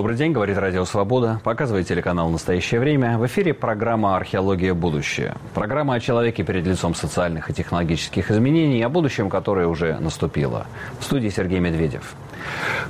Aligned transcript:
Добрый 0.00 0.16
день, 0.16 0.32
говорит 0.32 0.56
Радио 0.56 0.86
Свобода. 0.86 1.42
Показывает 1.44 1.86
телеканал 1.86 2.30
«Настоящее 2.30 2.80
время». 2.80 3.18
В 3.18 3.26
эфире 3.26 3.52
программа 3.52 4.16
«Археология. 4.16 4.72
Будущее». 4.72 5.34
Программа 5.52 5.92
о 5.92 6.00
человеке 6.00 6.42
перед 6.42 6.66
лицом 6.66 6.94
социальных 6.94 7.50
и 7.50 7.52
технологических 7.52 8.30
изменений, 8.30 8.82
о 8.82 8.88
будущем, 8.88 9.28
которое 9.28 9.66
уже 9.66 9.98
наступило. 10.00 10.66
В 11.00 11.04
студии 11.04 11.28
Сергей 11.28 11.58
Медведев. 11.58 12.14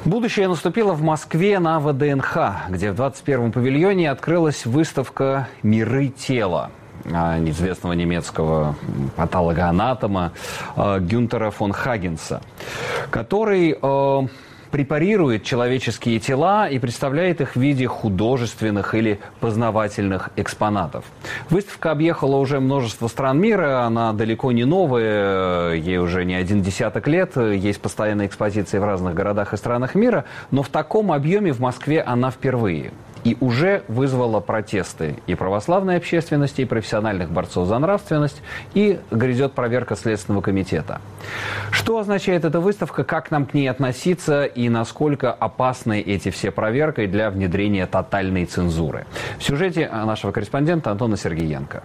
Будущее 0.05 0.47
наступило 0.47 0.93
в 0.93 1.03
Москве 1.03 1.59
на 1.59 1.81
ВДНХ, 1.81 2.37
где 2.69 2.93
в 2.93 3.01
21-м 3.01 3.51
павильоне 3.51 4.09
открылась 4.09 4.65
выставка 4.65 5.49
«Миры 5.65 6.07
тела» 6.07 6.71
неизвестного 7.05 7.95
немецкого 7.95 8.77
патологоанатома 9.17 10.33
э, 10.77 11.01
Гюнтера 11.01 11.51
фон 11.51 11.73
Хагенса, 11.73 12.43
который 13.11 13.77
э, 13.83 14.27
препарирует 14.71 15.45
человеческие 15.45 16.19
тела 16.21 16.69
и 16.69 16.79
представляет 16.79 17.41
их 17.41 17.57
в 17.57 17.61
виде 17.61 17.87
художественных 17.87 18.95
или 18.95 19.21
познавательных 19.41 20.31
экспонатов. 20.37 21.05
Выставка 21.49 21.91
объехала 21.91 22.37
уже 22.37 22.61
множество 22.61 23.09
стран 23.09 23.41
мира, 23.41 23.85
она 23.85 24.13
далеко 24.13 24.53
не 24.53 24.65
новая, 24.65 25.75
ей 25.75 25.99
уже 25.99 26.25
не 26.25 26.35
один 26.35 26.63
десяток 26.63 27.09
лет, 27.09 27.37
есть 27.37 27.81
постоянные 27.81 28.29
экспозиции 28.29 28.79
в 28.79 28.85
разных 28.85 29.15
городах 29.15 29.55
и 29.55 29.57
странах 29.57 29.95
мира, 29.95 30.25
но 30.51 30.63
в 30.63 30.69
таком 30.69 31.13
объеме 31.13 31.53
в 31.53 31.61
Москве 31.61 32.01
она 32.03 32.31
впервые 32.31 32.93
и 33.25 33.37
уже 33.41 33.83
вызвала 33.89 34.41
протесты 34.41 35.17
и 35.27 35.35
православной 35.35 35.97
общественности, 35.97 36.63
и 36.63 36.65
профессиональных 36.65 37.31
борцов 37.31 37.69
за 37.69 37.79
нравственность, 37.79 38.43
и 38.75 38.99
грядет 39.11 39.53
проверка 39.53 39.97
Следственного 39.97 40.43
комитета. 40.43 41.01
Что 41.71 41.99
означает 41.99 42.45
эта 42.45 42.61
выставка, 42.61 43.05
как 43.05 43.31
нам 43.31 43.47
к 43.47 43.55
ней 43.55 43.69
относиться 43.69 44.45
и 44.45 44.69
насколько 44.69 45.33
опасны 45.33 46.01
эти 46.01 46.31
все 46.31 46.51
проверки 46.51 47.07
для 47.07 47.31
внедрения 47.31 47.87
тотальной 47.87 48.47
цензуры? 48.47 49.07
В 49.39 49.43
сюжете 49.43 49.89
нашего 49.89 50.33
корреспондента 50.33 50.91
Антона 50.91 51.17
Сергеенко. 51.17 51.83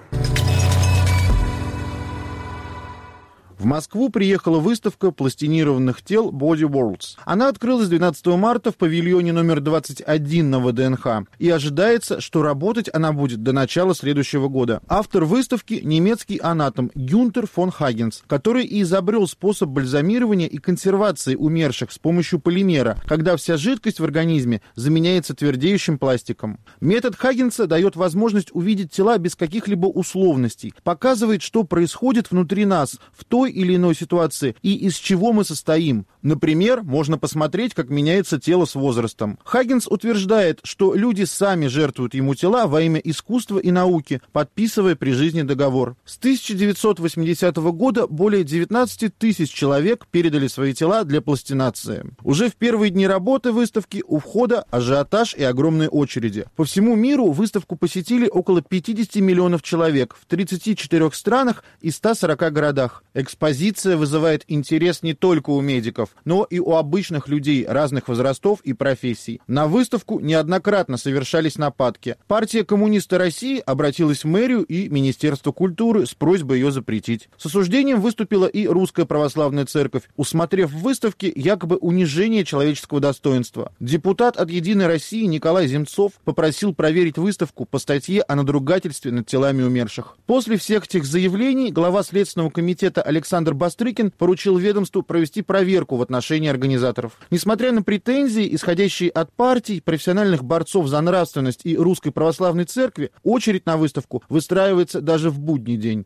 В 3.58 3.64
Москву 3.64 4.09
приехала 4.09 4.59
выставка 4.59 5.11
пластинированных 5.11 6.03
тел 6.03 6.30
Body 6.30 6.70
Worlds. 6.70 7.16
Она 7.23 7.48
открылась 7.48 7.88
12 7.88 8.25
марта 8.38 8.72
в 8.72 8.75
павильоне 8.75 9.31
номер 9.31 9.61
21 9.61 10.50
на 10.50 10.59
ВДНХ. 10.59 11.08
И 11.39 11.50
ожидается, 11.50 12.20
что 12.20 12.44
работать 12.44 12.89
она 12.94 13.14
будет 13.14 13.44
до 13.44 13.53
начала 13.53 13.95
следующего 13.95 14.50
года. 14.50 14.81
Автор 14.89 15.23
выставки– 15.23 15.80
немецкий 15.83 16.38
анатом 16.38 16.92
Гюнтер 16.95 17.48
фон 17.48 17.72
Хагенс, 17.72 18.23
который 18.28 18.66
и 18.66 18.81
изобрел 18.81 19.26
способ 19.26 19.70
бальзамирования 19.70 20.48
и 20.48 20.58
консервации 20.58 21.36
умерших 21.36 21.94
с 21.94 21.98
помощью 21.98 22.39
полимера, 22.39 23.02
когда 23.08 23.38
вся 23.38 23.56
жидкость 23.56 24.02
в 24.02 24.03
организме 24.03 24.61
заменяется 24.76 25.33
твердеющим 25.33 25.98
пластиком. 25.98 26.59
Метод 26.81 27.16
Хагенса 27.16 27.67
дает 27.67 27.95
возможность 27.95 28.50
увидеть 28.53 28.92
тела 28.92 29.17
без 29.17 29.36
каких-либо 29.36 29.86
условностей, 29.88 30.73
показывает, 30.83 31.42
что 31.42 31.64
происходит 31.64 32.31
внутри 32.31 32.66
нас 32.66 33.00
в 33.14 33.23
той 33.23 33.55
или 33.56 33.75
иной 33.75 33.95
ситуации 33.95 34.56
и 34.61 34.75
из 34.75 34.95
чего 34.95 35.34
мы 35.34 35.44
состоим. 35.44 36.06
Например, 36.22 36.84
можно 36.84 37.17
посмотреть, 37.17 37.73
как 37.73 37.89
меняется 37.89 38.39
тело 38.39 38.66
с 38.66 38.75
возрастом. 38.75 39.39
Хаггинс 39.44 39.88
утверждает, 39.88 40.59
что 40.64 40.94
люди 40.94 41.23
сами 41.23 41.67
жертвуют 41.67 42.14
ему 42.14 42.36
тела 42.36 42.67
во 42.67 42.81
имя 42.81 43.00
искусства 43.00 43.59
и 43.59 43.72
науки, 43.72 44.22
подписывая 44.31 44.95
при 44.95 45.11
жизни 45.11 45.44
договор. 45.44 45.95
С 46.06 46.17
1980 46.17 47.56
года 47.56 48.08
более 48.08 48.44
19 48.44 49.17
тысяч 49.17 49.52
человек 49.52 50.08
передали 50.11 50.48
свои 50.48 50.73
тела 50.73 51.03
для 51.03 51.22
пластинации. 51.22 52.06
Уже 52.23 52.50
в 52.50 52.56
первые 52.56 52.89
дни 52.89 53.08
работы 53.08 53.52
выставки 53.52 54.04
у 54.08 54.20
входа 54.20 54.66
ажиотаж 54.72 55.36
и 55.36 55.43
огромные 55.43 55.89
очереди. 55.89 56.45
По 56.55 56.66
всему 56.66 56.95
миру 56.95 57.32
выставку 57.32 57.76
посетили 57.76 58.27
около 58.27 58.61
50 58.61 59.16
миллионов 59.17 59.61
человек 59.61 60.16
в 60.20 60.26
34 60.26 61.11
странах 61.14 61.64
и 61.82 61.92
140 61.92 62.52
городах. 62.52 63.04
Экспозиция 63.36 63.98
вызывает 63.98 64.46
интерес 64.48 65.04
не 65.04 65.14
только 65.14 65.50
у 65.50 65.60
медиков, 65.60 66.16
но 66.23 66.46
и 66.46 66.60
у 66.60 66.72
обычных 66.76 67.28
людей 67.28 67.66
разных 67.68 68.08
возрастов 68.08 68.62
и 68.62 68.72
профессий. 68.72 69.42
На 69.46 69.68
выставку 69.68 70.22
неоднократно 70.22 70.96
совершались 70.96 71.58
нападки. 71.58 72.16
Партия 72.28 72.64
коммуниста 72.64 73.18
России 73.18 73.62
обратилась 73.66 74.23
в 74.23 74.28
мэрию 74.28 74.64
и 74.64 74.88
Министерство 74.88 75.52
культуры 75.52 76.06
с 76.06 76.14
просьбой 76.14 76.60
ее 76.60 76.72
запретить. 76.72 77.28
С 77.38 77.48
осуждением 77.48 78.00
выступила 78.00 78.46
и 78.46 78.68
Русская 78.68 79.04
Православная 79.04 79.66
Церковь, 79.66 80.04
усмотрев 80.16 80.72
в 80.72 80.80
выставке 80.80 81.30
якобы 81.36 81.76
унижение 81.76 82.46
человеческого 82.46 83.02
достоинства. 83.02 83.73
Депутат 83.82 84.38
от 84.38 84.50
«Единой 84.50 84.88
России» 84.88 85.26
Николай 85.26 85.67
Земцов 85.67 86.14
попросил 86.23 86.73
проверить 86.73 87.17
выставку 87.17 87.66
по 87.66 87.80
статье 87.80 88.22
о 88.22 88.36
надругательстве 88.36 89.12
над 89.12 89.28
телами 89.28 89.62
умерших. 89.62 90.16
После 90.26 90.56
всех 90.56 90.86
этих 90.86 91.04
заявлений 91.04 91.70
глава 91.70 92.02
Следственного 92.02 92.50
комитета 92.50 93.02
Александр 93.02 93.24
Александр 93.25 93.55
Бастрыкин 93.55 94.11
поручил 94.11 94.55
ведомству 94.58 95.02
провести 95.02 95.41
проверку 95.41 95.95
в 95.95 96.02
отношении 96.03 96.47
организаторов. 96.47 97.13
Несмотря 97.31 97.71
на 97.71 97.81
претензии, 97.81 98.53
исходящие 98.53 99.09
от 99.09 99.33
партий, 99.33 99.81
профессиональных 99.81 100.43
борцов 100.43 100.86
за 100.86 101.02
нравственность 101.02 101.61
и 101.63 101.75
Русской 101.75 102.11
Православной 102.11 102.65
Церкви, 102.65 103.09
очередь 103.23 103.65
на 103.65 103.77
выставку 103.77 104.21
выстраивается 104.30 105.02
даже 105.02 105.31
в 105.31 105.39
будний 105.39 105.75
день. 105.75 106.05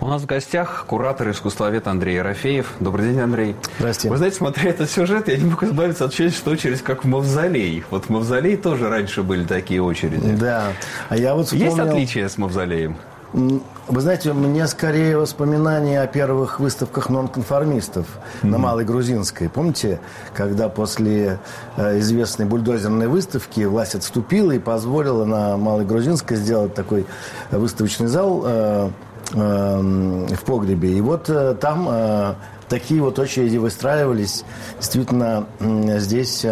У 0.00 0.06
нас 0.06 0.22
в 0.22 0.26
гостях 0.26 0.84
куратор 0.86 1.28
искусствовед 1.30 1.88
Андрей 1.88 2.16
Ерофеев. 2.16 2.74
Добрый 2.78 3.08
день, 3.08 3.18
Андрей. 3.18 3.56
Здравствуйте. 3.78 4.10
Вы 4.10 4.16
знаете, 4.18 4.36
смотря 4.36 4.70
этот 4.70 4.88
сюжет, 4.88 5.26
я 5.26 5.36
не 5.36 5.50
могу 5.50 5.66
избавиться 5.66 6.04
от 6.04 6.10
ощущения, 6.10 6.30
что 6.30 6.52
очередь 6.52 6.82
как 6.82 7.02
в 7.04 7.08
мавзолей. 7.08 7.82
Вот 7.90 8.04
в 8.04 8.10
мавзолей 8.10 8.56
тоже 8.56 8.88
раньше 8.88 9.24
были 9.24 9.42
такие 9.44 9.82
очереди. 9.82 10.36
Да. 10.38 10.72
А 11.08 11.16
я 11.16 11.34
вот 11.34 11.46
вспомнил... 11.46 11.66
Есть 11.66 11.78
отличия 11.80 12.28
с 12.28 12.38
мавзолеем? 12.38 12.96
Вы 13.36 14.00
знаете, 14.00 14.32
меня 14.32 14.66
скорее 14.66 15.18
воспоминания 15.18 16.00
о 16.00 16.06
первых 16.06 16.58
выставках 16.58 17.10
нонконформистов 17.10 18.06
mm-hmm. 18.06 18.48
на 18.48 18.56
Малой 18.56 18.86
Грузинской. 18.86 19.50
Помните, 19.50 20.00
когда 20.32 20.70
после 20.70 21.38
э, 21.76 21.98
известной 21.98 22.46
бульдозерной 22.46 23.08
выставки 23.08 23.60
власть 23.60 23.94
отступила 23.94 24.52
и 24.52 24.58
позволила 24.58 25.26
на 25.26 25.58
Малой 25.58 25.84
Грузинской 25.84 26.38
сделать 26.38 26.72
такой 26.72 27.04
выставочный 27.50 28.06
зал 28.06 28.42
э, 28.46 28.90
э, 29.34 29.36
в 29.38 30.44
погребе. 30.46 30.94
И 30.94 31.02
вот 31.02 31.28
э, 31.28 31.54
там 31.60 31.88
э, 31.90 32.34
такие 32.70 33.02
вот 33.02 33.18
очереди 33.18 33.58
выстраивались. 33.58 34.46
Действительно, 34.78 35.46
здесь... 35.60 36.46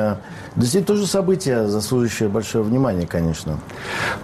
Действительно, 0.54 0.86
тоже 0.86 1.06
событие, 1.06 1.66
заслуживающее 1.66 2.28
большое 2.28 2.62
внимание, 2.62 3.06
конечно. 3.08 3.58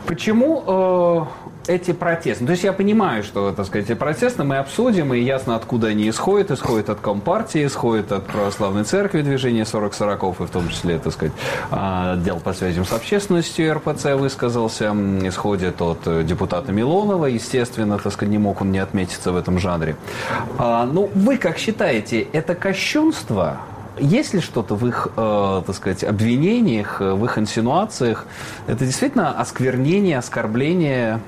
Почему 0.06 1.27
эти 1.66 1.93
протесты. 1.93 2.44
То 2.44 2.53
есть 2.53 2.65
я 2.65 2.72
понимаю, 2.72 3.22
что, 3.22 3.53
так 3.53 3.66
сказать, 3.66 3.88
эти 3.88 3.97
протесты 3.97 4.44
мы 4.44 4.56
обсудим, 4.59 5.15
и 5.15 5.21
ясно, 5.21 5.56
откуда 5.56 5.88
они 5.88 6.09
исходят. 6.09 6.50
Исходят 6.50 6.91
от 6.91 7.00
Компартии, 7.00 7.65
исходят 7.66 8.12
от 8.12 8.26
Православной 8.26 8.84
Церкви, 8.84 9.22
движения 9.22 9.62
40-40, 9.62 10.43
и 10.43 10.47
в 10.47 10.50
том 10.50 10.69
числе, 10.69 10.98
так 10.98 11.12
сказать, 11.12 11.32
отдел 11.71 12.41
по 12.41 12.53
связям 12.53 12.84
с 12.84 12.93
общественностью 12.93 13.75
РПЦ 13.75 14.15
высказался, 14.16 14.94
исходит 15.22 15.81
от 15.81 16.26
депутата 16.26 16.72
Милонова, 16.72 17.26
естественно, 17.26 17.98
так 17.98 18.12
сказать, 18.12 18.31
не 18.31 18.38
мог 18.38 18.60
он 18.60 18.72
не 18.72 18.78
отметиться 18.78 19.32
в 19.32 19.37
этом 19.37 19.59
жанре. 19.59 19.97
А, 20.59 20.87
ну, 20.87 21.10
вы 21.15 21.37
как 21.37 21.59
считаете, 21.59 22.27
это 22.32 22.54
кощунство? 22.54 23.59
Есть 23.98 24.34
ли 24.34 24.41
что-то 24.41 24.77
в 24.77 24.87
их, 24.87 25.09
э, 25.16 25.62
так 25.66 25.77
сказать, 25.77 26.04
обвинениях, 26.04 27.00
в 27.00 27.25
их 27.25 27.38
инсинуациях? 27.38 28.27
Это 28.66 28.87
действительно 28.87 29.32
осквернение, 29.38 30.16
оскорбление 30.19 31.21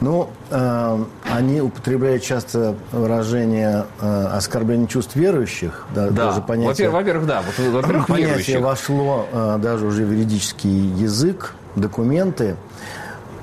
ну, 0.00 0.30
э, 0.50 1.04
они 1.30 1.60
употребляют 1.60 2.22
часто 2.22 2.74
выражение 2.90 3.86
э, 4.00 4.26
оскорбления 4.32 4.86
чувств 4.86 5.14
верующих. 5.16 5.86
Да, 5.94 6.08
да. 6.08 6.26
Даже 6.26 6.40
понятие, 6.40 6.90
во-первых, 6.90 7.26
да. 7.26 7.42
Вот, 7.42 7.72
во-первых, 7.72 8.06
понятие 8.08 8.28
верующих. 8.28 8.60
вошло 8.60 9.26
э, 9.32 9.58
даже 9.62 9.86
уже 9.86 10.04
в 10.04 10.12
юридический 10.12 10.88
язык, 10.96 11.54
документы. 11.76 12.56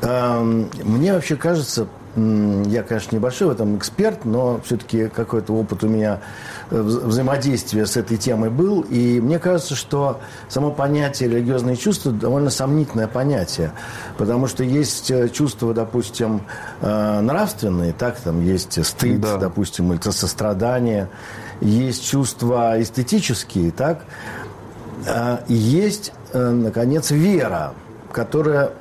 Э, 0.01 0.41
мне 0.83 1.13
вообще 1.13 1.35
кажется, 1.35 1.87
я, 2.15 2.83
конечно, 2.83 3.15
небольшой 3.15 3.49
в 3.49 3.51
этом 3.51 3.77
эксперт, 3.77 4.25
но 4.25 4.59
все-таки 4.63 5.07
какой-то 5.09 5.53
опыт 5.53 5.83
у 5.83 5.87
меня 5.87 6.19
э, 6.71 6.81
взаимодействия 6.81 7.85
с 7.85 7.97
этой 7.97 8.17
темой 8.17 8.49
был. 8.49 8.81
И 8.81 9.19
мне 9.21 9.37
кажется, 9.37 9.75
что 9.75 10.19
само 10.47 10.71
понятие 10.71 11.29
религиозные 11.29 11.77
чувства 11.77 12.11
довольно 12.11 12.49
сомнительное 12.49 13.07
понятие. 13.07 13.71
Потому 14.17 14.47
что 14.47 14.63
есть 14.63 15.11
э, 15.11 15.29
чувства, 15.29 15.73
допустим, 15.73 16.41
э, 16.81 17.19
нравственные, 17.21 17.93
так, 17.93 18.17
там 18.19 18.43
есть 18.43 18.83
стыд, 18.83 19.21
да. 19.21 19.37
допустим, 19.37 19.93
или 19.93 20.01
сострадание. 20.01 21.09
Есть 21.61 22.09
чувства 22.09 22.81
эстетические, 22.81 23.71
так. 23.71 24.05
Есть, 25.47 26.13
наконец, 26.33 27.11
вера, 27.11 27.73
которая 28.11 28.71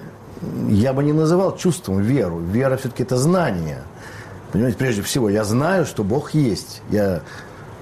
я 0.68 0.92
бы 0.92 1.02
не 1.02 1.12
называл 1.12 1.56
чувством 1.56 2.00
веру. 2.00 2.38
Вера 2.38 2.76
все-таки 2.76 3.02
это 3.02 3.16
знание. 3.16 3.82
Понимаете, 4.52 4.78
прежде 4.78 5.02
всего, 5.02 5.28
я 5.28 5.44
знаю, 5.44 5.84
что 5.84 6.04
Бог 6.04 6.32
есть. 6.32 6.82
Я 6.90 7.22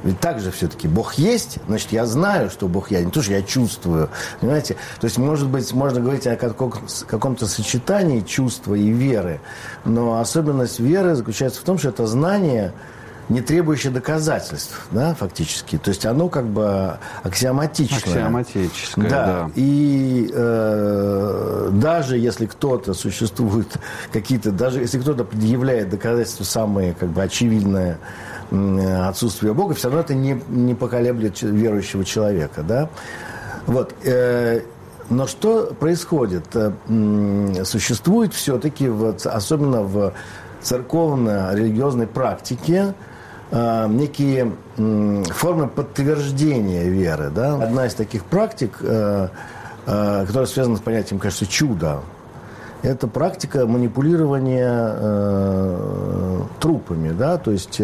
Ведь 0.03 0.21
так 0.21 0.41
же 0.41 0.51
все-таки 0.51 0.89
Бог 0.89 1.15
есть, 1.15 1.59
значит, 1.69 1.93
я 1.93 2.07
знаю, 2.07 2.51
что 2.51 2.69
Бог 2.69 2.91
есть, 2.91 3.05
не 3.07 3.11
то, 3.11 3.23
что 3.23 3.33
я 3.33 3.43
чувствую. 3.43 4.09
Понимаете? 4.41 4.75
То 5.01 5.07
есть, 5.07 5.19
может 5.19 5.49
быть, 5.49 5.73
можно 5.73 6.01
говорить 6.01 6.27
о 6.27 6.37
каком-то 6.37 7.47
сочетании 7.47 8.21
чувства 8.21 8.75
и 8.75 8.89
веры, 8.89 9.41
но 9.85 10.21
особенность 10.21 10.81
веры 10.81 11.15
заключается 11.15 11.61
в 11.61 11.65
том, 11.65 11.79
что 11.79 11.89
это 11.89 12.07
знание– 12.07 12.73
не 13.29 13.41
требующее 13.41 13.93
доказательств, 13.93 14.87
да, 14.93 15.15
фактически. 15.15 15.79
То 15.79 15.91
есть 15.91 16.07
оно 16.07 16.29
как 16.29 16.47
бы 16.47 16.99
аксиоматичное. 17.23 17.99
Аксиоматическое, 17.99 19.11
да. 19.11 19.27
да. 19.27 19.51
И 19.57 20.31
э, 20.33 21.71
даже 21.73 22.19
если 22.19 22.47
кто-то 22.47 22.95
существует, 22.95 23.67
какие-то, 24.13 24.53
даже 24.53 24.81
если 24.81 24.99
кто-то 24.99 25.25
предъявляет 25.25 25.91
доказательства 25.91 26.45
самые 26.45 26.95
как 26.95 27.09
бы 27.09 27.23
очевидные 27.23 27.99
отсутствие 28.51 29.55
Бога, 29.55 29.75
все 29.75 29.89
равно 29.89 30.03
это 30.03 30.15
не, 30.15 30.41
не 30.49 30.77
поколеблет 30.77 31.43
верующего 31.43 32.05
человека, 32.05 32.63
да. 32.63 32.89
Вот. 33.67 33.93
Э, 34.05 34.61
но 35.09 35.27
что 35.27 35.75
происходит? 35.79 36.45
Э, 36.55 36.73
существует 37.65 38.35
все-таки, 38.35 38.89
вот, 38.89 39.27
особенно 39.27 39.83
в 39.83 40.13
церковно-религиозной 40.63 42.07
практике, 42.07 42.95
некие 43.53 44.53
э, 44.77 45.23
формы 45.31 45.69
подтверждения 45.69 46.85
веры. 46.85 47.31
Да? 47.31 47.55
Одна 47.63 47.87
из 47.87 47.95
таких 47.95 48.25
практик, 48.25 48.79
э, 48.81 49.29
э, 49.87 50.25
которая 50.27 50.47
связана 50.47 50.77
с 50.77 50.81
понятием, 50.81 51.21
кажется, 51.21 51.47
чуда, 51.47 52.01
это 52.83 53.07
практика 53.09 53.67
манипулирования 53.67 54.95
трупами. 56.61 57.11
Да? 57.11 57.39
То 57.39 57.51
есть 57.51 57.81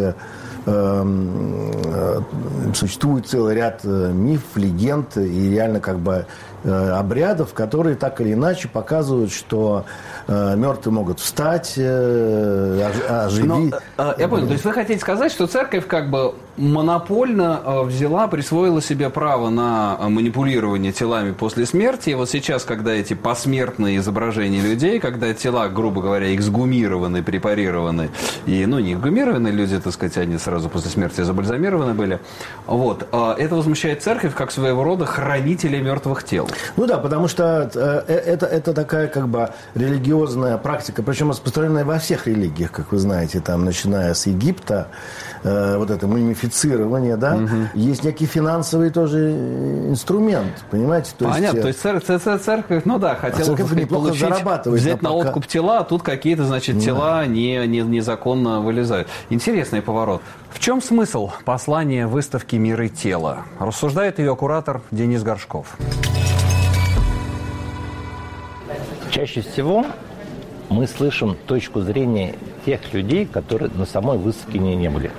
существует 2.75 3.27
целый 3.27 3.55
ряд 3.55 3.81
э, 3.85 4.13
мифов, 4.13 4.57
легенд 4.57 5.17
и 5.17 5.51
реально 5.51 5.81
как 5.81 5.99
бы 5.99 6.27
э, 6.65 6.91
обрядов, 6.91 7.53
которые 7.53 7.97
так 7.97 8.21
или 8.21 8.33
иначе 8.33 8.69
показывают, 8.69 9.33
что 9.33 9.85
Э, 10.29 10.55
мертвые 10.57 10.95
могут 10.95 11.19
встать, 11.19 11.75
э, 11.77 12.91
оживи. 13.09 13.47
Но, 13.47 13.79
э, 13.99 14.15
я 14.19 14.29
понял, 14.29 14.47
то 14.47 14.53
есть 14.53 14.65
вы 14.65 14.73
хотите 14.73 15.01
сказать, 15.01 15.33
что 15.33 15.47
церковь 15.47 15.87
как 15.87 16.11
бы 16.11 16.35
монопольно 16.57 17.83
взяла, 17.85 18.29
присвоила 18.29 18.83
себе 18.83 19.09
право 19.11 19.49
на 19.49 19.97
манипулирование 20.09 20.93
телами 20.93 21.33
после 21.33 21.67
смерти. 21.67 22.11
И 22.11 22.15
вот 22.15 22.29
сейчас, 22.29 22.65
когда 22.65 22.93
эти 22.93 23.15
посмертные 23.15 23.99
изображения 23.99 24.61
людей, 24.61 25.01
когда 25.01 25.33
тела, 25.33 25.69
грубо 25.69 26.03
говоря, 26.03 26.35
эксгумированы, 26.35 27.23
препарированы, 27.23 28.11
и, 28.47 28.67
ну, 28.67 28.79
не 28.79 28.95
эксгумированы 28.95 29.49
люди, 29.49 29.79
так 29.79 29.93
сказать, 29.93 30.19
они 30.19 30.39
сразу 30.39 30.69
после 30.69 30.91
смерти 30.91 31.23
забальзамированы 31.23 31.95
были, 31.95 32.21
вот, 32.67 33.09
это 33.13 33.55
возмущает 33.55 34.03
церковь 34.03 34.35
как 34.35 34.51
своего 34.51 34.85
рода 34.85 35.07
хранителей 35.07 35.81
мертвых 35.81 36.23
тел. 36.25 36.49
Ну 36.77 36.87
да, 36.87 36.99
потому 36.99 37.29
что 37.29 37.71
это, 38.09 38.47
это 38.47 38.75
такая 38.75 39.09
как 39.09 39.29
бы 39.29 39.51
религиозная 39.75 40.59
практика, 40.59 41.03
причем 41.03 41.31
распространенная 41.31 41.85
во 41.85 41.99
всех 41.99 42.27
религиях, 42.27 42.73
как 42.73 42.93
вы 42.93 42.99
знаете, 42.99 43.41
там, 43.41 43.65
начиная 43.65 44.15
с 44.15 44.27
Египта, 44.27 44.89
э, 45.43 45.77
вот 45.77 45.91
это 45.91 46.07
мумифицирование, 46.07 47.17
да, 47.17 47.37
угу. 47.37 47.69
есть 47.75 48.05
некий 48.05 48.27
финансовый 48.27 48.91
тоже 48.91 49.31
инструмент, 49.89 50.65
понимаете? 50.71 51.13
То 51.17 51.27
Понятно, 51.27 51.67
есть, 51.67 51.83
то 51.83 51.93
есть 51.93 52.03
церковь, 52.05 52.43
церковь, 52.43 52.83
ну 52.85 52.99
да, 52.99 53.15
хотела 53.15 53.57
церковь 53.57 53.73
бы 53.73 53.87
получить, 53.87 54.21
зарабатывает. 54.21 54.81
Взять 54.81 55.03
на, 55.03 55.11
на 55.11 55.15
откуп 55.17 55.47
тела, 55.47 55.81
а 55.81 55.85
тут 55.85 56.03
какие-то, 56.03 56.45
значит, 56.45 56.81
тела 56.81 57.21
да. 57.21 57.27
не, 57.27 57.67
не, 57.67 57.81
незаконно 57.81 58.61
вылезают. 58.61 59.09
Интересный 59.31 59.83
поворот. 59.83 60.23
В 60.51 60.59
чем 60.59 60.83
смысл 60.83 61.31
послания 61.45 62.07
выставки 62.07 62.57
«Миры 62.57 62.89
тела»? 62.89 63.45
Рассуждает 63.59 64.19
ее 64.19 64.37
куратор 64.37 64.83
Денис 64.91 65.23
Горшков. 65.23 65.77
Чаще 69.11 69.43
всего 69.43 69.87
мы 70.69 70.87
слышим 70.87 71.37
точку 71.47 71.81
зрения 71.81 72.35
тех 72.65 72.93
людей, 72.95 73.27
которые 73.27 73.71
на 73.75 73.85
самой 73.85 74.19
выставке 74.19 74.59
не, 74.59 74.75
не 74.75 74.89
были. 74.89 75.11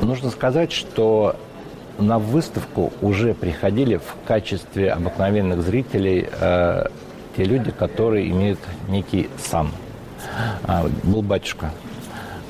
Нужно 0.00 0.30
сказать, 0.30 0.72
что 0.72 1.36
на 1.98 2.18
выставку 2.18 2.92
уже 3.00 3.34
приходили 3.34 3.96
в 3.96 4.26
качестве 4.26 4.90
обыкновенных 4.90 5.62
зрителей 5.62 6.28
э, 6.30 6.86
те 7.36 7.44
люди, 7.44 7.70
которые 7.70 8.28
имеют 8.30 8.58
некий 8.88 9.28
сан. 9.38 9.70
А, 10.64 10.86
был 11.02 11.22
батюшка. 11.22 11.70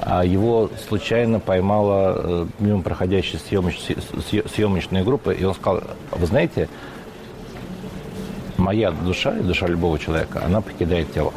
А 0.00 0.24
его 0.24 0.70
случайно 0.88 1.38
поймала 1.38 2.14
э, 2.16 2.46
мимо 2.58 2.82
проходящая 2.82 3.40
съемоч, 3.40 3.78
съемочная 4.54 5.04
группа, 5.04 5.30
и 5.30 5.44
он 5.44 5.54
сказал, 5.54 5.84
вы 6.10 6.26
знаете, 6.26 6.68
моя 8.56 8.90
душа 8.90 9.36
и 9.36 9.42
душа 9.42 9.66
любого 9.66 9.98
человека, 9.98 10.42
она 10.44 10.60
покидает 10.60 11.12
тело. 11.12 11.32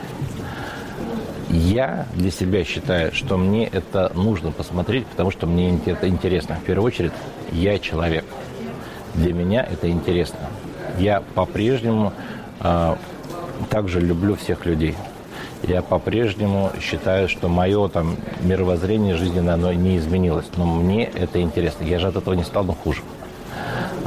Я 1.55 2.05
для 2.13 2.31
себя 2.31 2.65
считаю, 2.65 3.13
что 3.13 3.37
мне 3.37 3.65
это 3.65 4.11
нужно 4.13 4.51
посмотреть, 4.51 5.07
потому 5.07 5.31
что 5.31 5.47
мне 5.47 5.79
это 5.85 6.09
интересно. 6.09 6.55
В 6.55 6.65
первую 6.65 6.87
очередь, 6.87 7.13
я 7.53 7.79
человек. 7.79 8.25
Для 9.13 9.31
меня 9.31 9.63
это 9.63 9.89
интересно. 9.89 10.39
Я 10.97 11.23
по-прежнему 11.33 12.11
э, 12.59 12.95
также 13.69 14.01
люблю 14.01 14.35
всех 14.35 14.65
людей. 14.65 14.95
Я 15.63 15.81
по-прежнему 15.81 16.71
считаю, 16.81 17.29
что 17.29 17.47
мое 17.47 17.87
там 17.87 18.17
мировоззрение 18.41 19.15
жизненное, 19.15 19.53
оно 19.53 19.71
не 19.71 19.97
изменилось. 19.97 20.47
Но 20.57 20.65
мне 20.65 21.05
это 21.05 21.41
интересно. 21.41 21.85
Я 21.85 21.99
же 21.99 22.07
от 22.07 22.17
этого 22.17 22.33
не 22.33 22.43
стал, 22.43 22.65
но 22.65 22.73
хуже. 22.73 23.01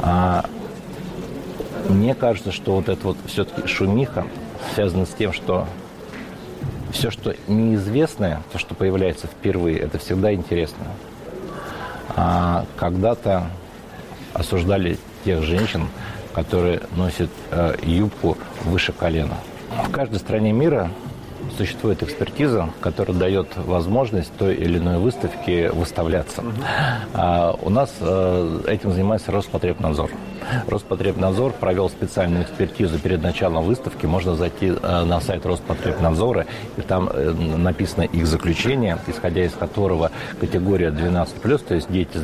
А 0.01 0.45
мне 1.89 2.13
кажется, 2.13 2.51
что 2.51 2.75
вот 2.75 2.89
это 2.89 3.07
вот 3.07 3.17
все-таки 3.25 3.67
шумиха 3.67 4.27
связана 4.75 5.07
с 5.07 5.09
тем, 5.09 5.33
что 5.33 5.65
все, 6.91 7.11
что 7.11 7.35
неизвестное, 7.47 8.41
то, 8.51 8.57
что 8.57 8.75
появляется 8.75 9.27
впервые, 9.27 9.79
это 9.79 9.97
всегда 9.97 10.33
интересно. 10.33 10.85
А 12.15 12.65
когда-то 12.77 13.49
осуждали 14.33 14.97
тех 15.25 15.43
женщин, 15.43 15.87
которые 16.33 16.81
носят 16.95 17.29
э, 17.51 17.75
юбку 17.83 18.37
выше 18.63 18.91
колена. 18.91 19.35
В 19.85 19.91
каждой 19.91 20.19
стране 20.19 20.51
мира 20.51 20.89
существует 21.57 22.03
экспертиза, 22.03 22.69
которая 22.81 23.17
дает 23.17 23.47
возможность 23.57 24.31
той 24.37 24.55
или 24.55 24.77
иной 24.77 24.97
выставке 24.97 25.69
выставляться. 25.71 26.43
А 27.13 27.55
у 27.61 27.69
нас 27.69 27.93
э, 27.99 28.61
этим 28.67 28.91
занимается 28.91 29.31
Роспотребнадзор. 29.31 30.11
Роспотребнадзор 30.67 31.53
провел 31.53 31.89
специальную 31.89 32.43
экспертизу 32.43 32.99
перед 32.99 33.21
началом 33.21 33.65
выставки. 33.65 34.05
Можно 34.05 34.35
зайти 34.35 34.67
э, 34.67 35.03
на 35.03 35.19
сайт 35.21 35.45
Роспотребнадзора, 35.45 36.45
и 36.77 36.81
там 36.81 37.09
э, 37.11 37.31
написано 37.31 38.03
их 38.03 38.27
заключение, 38.27 38.97
исходя 39.07 39.43
из 39.43 39.53
которого 39.53 40.11
категория 40.39 40.89
12+, 40.89 41.57
то 41.59 41.75
есть 41.75 41.91
дети 41.91 42.17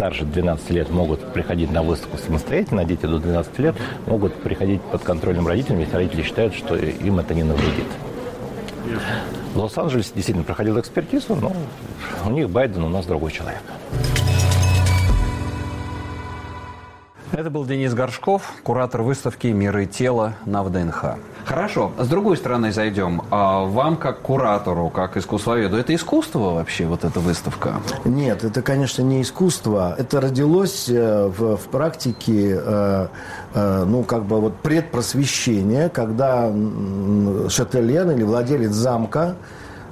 старше 0.00 0.24
12 0.24 0.70
лет 0.70 0.88
могут 0.88 1.20
приходить 1.34 1.70
на 1.70 1.82
выставку 1.82 2.16
самостоятельно, 2.16 2.80
а 2.80 2.84
дети 2.86 3.04
до 3.04 3.18
12 3.18 3.58
лет 3.58 3.74
могут 4.06 4.32
приходить 4.32 4.80
под 4.80 5.02
контролем 5.02 5.46
родителей, 5.46 5.80
если 5.80 5.94
родители 5.94 6.22
считают, 6.22 6.54
что 6.54 6.74
им 6.74 7.18
это 7.18 7.34
не 7.34 7.42
навредит. 7.42 7.84
В 9.52 9.58
Лос-Анджелесе 9.58 10.12
действительно 10.14 10.42
проходил 10.42 10.80
экспертизу, 10.80 11.36
но 11.36 11.52
у 12.24 12.30
них 12.30 12.48
Байден, 12.48 12.82
у 12.82 12.88
нас 12.88 13.04
другой 13.04 13.30
человек. 13.30 13.60
Это 17.32 17.48
был 17.48 17.64
Денис 17.64 17.94
Горшков, 17.94 18.42
куратор 18.64 19.02
выставки 19.02 19.46
«Миры 19.46 19.86
тела» 19.86 20.34
на 20.46 20.64
ВДНХ. 20.64 21.14
Хорошо, 21.44 21.92
с 21.96 22.08
другой 22.08 22.36
стороны 22.36 22.72
зайдем. 22.72 23.22
А 23.30 23.64
вам, 23.64 23.96
как 23.96 24.20
куратору, 24.20 24.88
как 24.90 25.16
искусствоведу, 25.16 25.76
это 25.76 25.94
искусство 25.94 26.54
вообще, 26.54 26.86
вот 26.86 27.04
эта 27.04 27.20
выставка? 27.20 27.80
Нет, 28.04 28.42
это, 28.42 28.62
конечно, 28.62 29.02
не 29.02 29.22
искусство. 29.22 29.94
Это 29.96 30.20
родилось 30.20 30.88
э, 30.88 31.28
в, 31.28 31.56
в 31.56 31.68
практике, 31.68 32.60
э, 32.60 33.06
э, 33.54 33.84
ну, 33.86 34.02
как 34.02 34.24
бы 34.24 34.40
вот 34.40 34.56
предпросвещения, 34.56 35.88
когда 35.88 36.52
Шателен 37.48 38.10
или 38.10 38.24
владелец 38.24 38.72
замка 38.72 39.36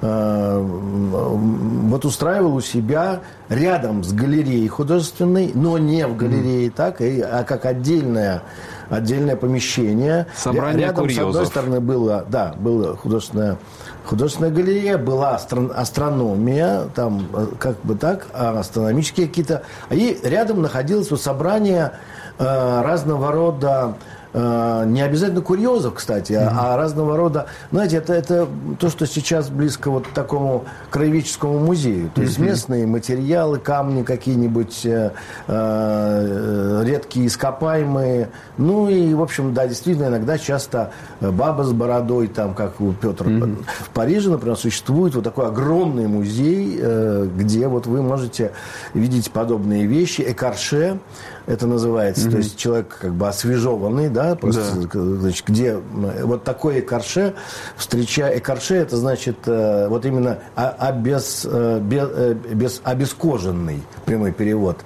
вот 0.01 2.05
устраивал 2.05 2.55
у 2.55 2.61
себя 2.61 3.21
рядом 3.49 4.03
с 4.03 4.13
галереей 4.13 4.67
художественной, 4.67 5.51
но 5.53 5.77
не 5.77 6.07
в 6.07 6.15
галерее, 6.15 6.71
так, 6.71 7.01
а 7.01 7.43
как 7.43 7.65
отдельное, 7.65 8.41
отдельное 8.89 9.35
помещение. 9.35 10.27
Собрание 10.35 10.87
рядом, 10.87 11.03
курьезов. 11.03 11.25
с 11.25 11.35
одной 11.35 11.45
стороны, 11.47 11.79
было, 11.79 12.25
да, 12.29 12.53
была 12.57 12.95
художественная, 12.95 13.57
художественная 14.05 14.51
галерея, 14.51 14.97
была 14.97 15.35
астрономия, 15.35 16.85
там, 16.95 17.27
э, 17.33 17.47
как 17.59 17.77
бы 17.83 17.95
так, 17.95 18.27
а 18.33 18.59
астрономические 18.59 19.27
какие-то. 19.27 19.63
И 19.89 20.19
рядом 20.23 20.61
находилось 20.61 21.11
вот 21.11 21.21
собрание 21.21 21.91
э, 22.37 22.81
разного 22.81 23.31
рода 23.31 23.95
э, 23.95 24.18
не 24.33 25.01
обязательно 25.01 25.41
курьезов, 25.41 25.95
кстати, 25.95 26.33
mm-hmm. 26.33 26.53
а, 26.55 26.73
а 26.73 26.77
разного 26.77 27.17
рода, 27.17 27.47
знаете, 27.71 27.97
это, 27.97 28.13
это 28.13 28.47
то, 28.79 28.89
что 28.89 29.07
сейчас 29.07 29.49
близко 29.49 29.89
вот 29.89 30.07
к 30.07 30.11
такому 30.11 30.65
краеведческому 30.89 31.59
музею. 31.59 32.11
То 32.13 32.21
mm-hmm. 32.21 32.25
есть 32.25 32.39
местные 32.39 32.87
материалы, 32.87 33.59
камни 33.59 34.03
какие-нибудь, 34.03 34.85
э, 34.85 35.11
э, 35.47 36.83
редкие 36.85 37.27
ископаемые. 37.27 38.29
Ну 38.57 38.89
и, 38.89 39.13
в 39.13 39.21
общем, 39.21 39.53
да, 39.53 39.67
действительно, 39.67 40.07
иногда 40.07 40.37
часто 40.37 40.91
баба 41.19 41.63
с 41.63 41.71
бородой, 41.71 42.27
там, 42.27 42.53
как 42.53 42.79
у 42.81 42.93
Петра. 42.93 43.27
Mm-hmm. 43.27 43.65
В 43.85 43.89
Париже, 43.89 44.29
например, 44.29 44.57
существует 44.57 45.15
вот 45.15 45.23
такой 45.23 45.47
огромный 45.47 46.07
музей, 46.07 46.77
э, 46.79 47.27
где 47.35 47.67
вот 47.67 47.87
вы 47.87 48.01
можете 48.01 48.51
видеть 48.93 49.31
подобные 49.31 49.85
вещи. 49.85 50.23
Экарше, 50.25 50.99
это 51.47 51.65
называется. 51.65 52.27
Mm-hmm. 52.27 52.31
То 52.31 52.37
есть 52.37 52.57
человек 52.57 52.97
как 53.01 53.13
бы 53.13 53.27
освежеванный, 53.27 54.09
да, 54.09 54.18
просто, 54.35 54.87
да. 54.93 54.99
значит, 54.99 55.45
где 55.47 55.77
вот 55.77 56.43
такое 56.43 56.79
экарше, 56.79 57.35
встречая 57.75 58.37
экарше, 58.37 58.75
это 58.75 58.97
значит 58.97 59.37
э, 59.45 59.87
вот 59.87 60.05
именно 60.05 60.39
обез, 60.55 61.47
э, 61.49 61.79
без, 61.79 62.09
э, 62.11 62.33
без, 62.33 62.81
обескоженный, 62.83 63.81
прямой 64.05 64.31
перевод. 64.31 64.79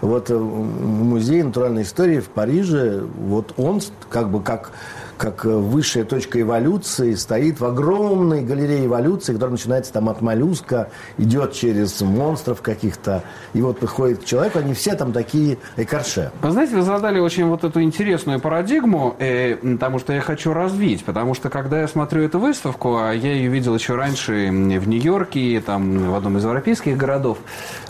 Вот 0.00 0.30
музей 0.30 1.42
натуральной 1.42 1.82
истории 1.82 2.20
в 2.20 2.28
Париже, 2.28 3.02
вот 3.18 3.54
он 3.56 3.80
как 4.08 4.30
бы 4.30 4.42
как 4.42 4.72
как 5.20 5.44
высшая 5.44 6.04
точка 6.04 6.40
эволюции, 6.40 7.14
стоит 7.14 7.60
в 7.60 7.64
огромной 7.66 8.42
галерее 8.42 8.86
эволюции, 8.86 9.34
которая 9.34 9.52
начинается 9.52 9.92
там 9.92 10.08
от 10.08 10.22
моллюска, 10.22 10.88
идет 11.18 11.52
через 11.52 12.00
монстров 12.00 12.62
каких-то, 12.62 13.22
и 13.52 13.60
вот 13.60 13.78
приходит 13.78 14.20
к 14.20 14.24
человеку, 14.24 14.60
они 14.60 14.72
все 14.72 14.94
там 14.94 15.12
такие 15.12 15.58
экарше. 15.76 16.32
Вы 16.40 16.52
знаете, 16.52 16.74
вы 16.74 16.82
задали 16.82 17.20
очень 17.20 17.44
вот 17.44 17.64
эту 17.64 17.82
интересную 17.82 18.40
парадигму, 18.40 19.14
э, 19.18 19.56
потому 19.56 19.98
что 19.98 20.14
я 20.14 20.22
хочу 20.22 20.54
развить, 20.54 21.04
потому 21.04 21.34
что 21.34 21.50
когда 21.50 21.82
я 21.82 21.88
смотрю 21.88 22.22
эту 22.22 22.38
выставку, 22.38 22.96
а 22.96 23.12
я 23.12 23.34
ее 23.34 23.50
видел 23.50 23.74
еще 23.74 23.96
раньше 23.96 24.32
в 24.48 24.88
Нью-Йорке, 24.88 25.60
там 25.60 26.12
в 26.12 26.14
одном 26.14 26.38
из 26.38 26.44
европейских 26.44 26.96
городов, 26.96 27.36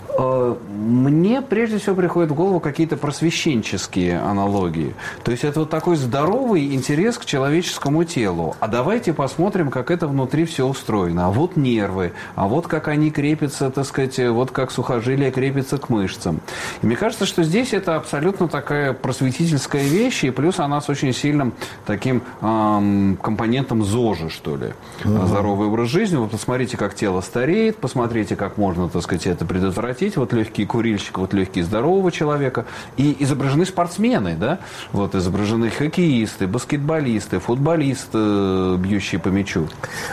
мне 0.21 1.41
прежде 1.41 1.77
всего 1.77 1.95
приходят 1.95 2.31
в 2.31 2.35
голову 2.35 2.59
какие-то 2.59 2.97
просвещенческие 2.97 4.19
аналогии. 4.19 4.95
То 5.23 5.31
есть 5.31 5.43
это 5.43 5.61
вот 5.61 5.69
такой 5.69 5.95
здоровый 5.95 6.73
интерес 6.73 7.17
к 7.17 7.25
человеческому 7.25 8.03
телу. 8.03 8.55
А 8.59 8.67
давайте 8.67 9.13
посмотрим, 9.13 9.69
как 9.69 9.91
это 9.91 10.07
внутри 10.07 10.45
все 10.45 10.67
устроено. 10.67 11.27
А 11.27 11.31
вот 11.31 11.55
нервы, 11.55 12.13
а 12.35 12.47
вот 12.47 12.67
как 12.67 12.87
они 12.87 13.11
крепятся, 13.11 13.69
так 13.69 13.85
сказать, 13.85 14.19
вот 14.19 14.51
как 14.51 14.71
сухожилие 14.71 15.31
крепится 15.31 15.77
к 15.77 15.89
мышцам. 15.89 16.41
И 16.81 16.85
мне 16.85 16.95
кажется, 16.95 17.25
что 17.25 17.43
здесь 17.43 17.73
это 17.73 17.95
абсолютно 17.95 18.47
такая 18.47 18.93
просветительская 18.93 19.83
вещь, 19.83 20.23
и 20.23 20.29
плюс 20.29 20.59
она 20.59 20.81
с 20.81 20.89
очень 20.89 21.13
сильным 21.13 21.53
таким 21.85 22.23
эм, 22.41 23.17
компонентом 23.21 23.83
ЗОЖи, 23.83 24.29
что 24.29 24.55
ли. 24.55 24.73
Угу. 25.03 25.27
Здоровый 25.27 25.67
образ 25.67 25.89
жизни. 25.89 26.17
Вот 26.17 26.31
посмотрите, 26.31 26.77
как 26.77 26.95
тело 26.95 27.21
стареет, 27.21 27.77
посмотрите, 27.77 28.35
как 28.35 28.57
можно, 28.57 28.89
так 28.89 29.01
сказать, 29.01 29.27
это 29.27 29.45
предотвратить 29.45 30.10
хотите, 30.11 30.19
вот 30.19 30.33
легкий 30.33 30.65
курильщик, 30.65 31.17
вот 31.17 31.33
легкий 31.33 31.61
здорового 31.61 32.11
человека. 32.11 32.65
И 32.97 33.15
изображены 33.19 33.65
спортсмены, 33.65 34.35
да, 34.35 34.59
вот 34.91 35.15
изображены 35.15 35.69
хоккеисты, 35.69 36.47
баскетболисты, 36.47 37.39
футболисты, 37.39 38.77
бьющие 38.77 39.19
по 39.19 39.29
мячу. 39.29 39.67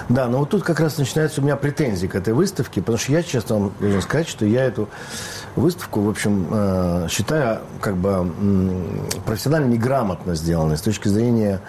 Да, 0.09 0.26
но 0.28 0.38
вот 0.38 0.50
тут 0.50 0.62
как 0.62 0.81
раз 0.81 0.99
начинаются 0.99 1.40
у 1.40 1.45
меня 1.45 1.57
претензии 1.57 2.07
к 2.07 2.14
этой 2.14 2.33
выставке, 2.33 2.81
потому 2.81 2.99
что 2.99 3.12
я, 3.12 3.23
честно 3.23 3.59
вам 3.59 3.73
должен 3.81 4.02
сказать, 4.02 4.28
что 4.28 4.47
я 4.47 4.64
эту 4.64 4.88
выставку, 5.57 6.00
в 6.00 6.09
общем, 6.09 6.47
э, 6.50 7.07
считаю 7.11 7.61
как 7.81 7.97
бы 7.97 8.33
профессионально 9.26 9.67
неграмотно 9.67 10.35
сделанной 10.35 10.76
с 10.76 10.83
точки 10.83 11.09
зрения 11.09 11.61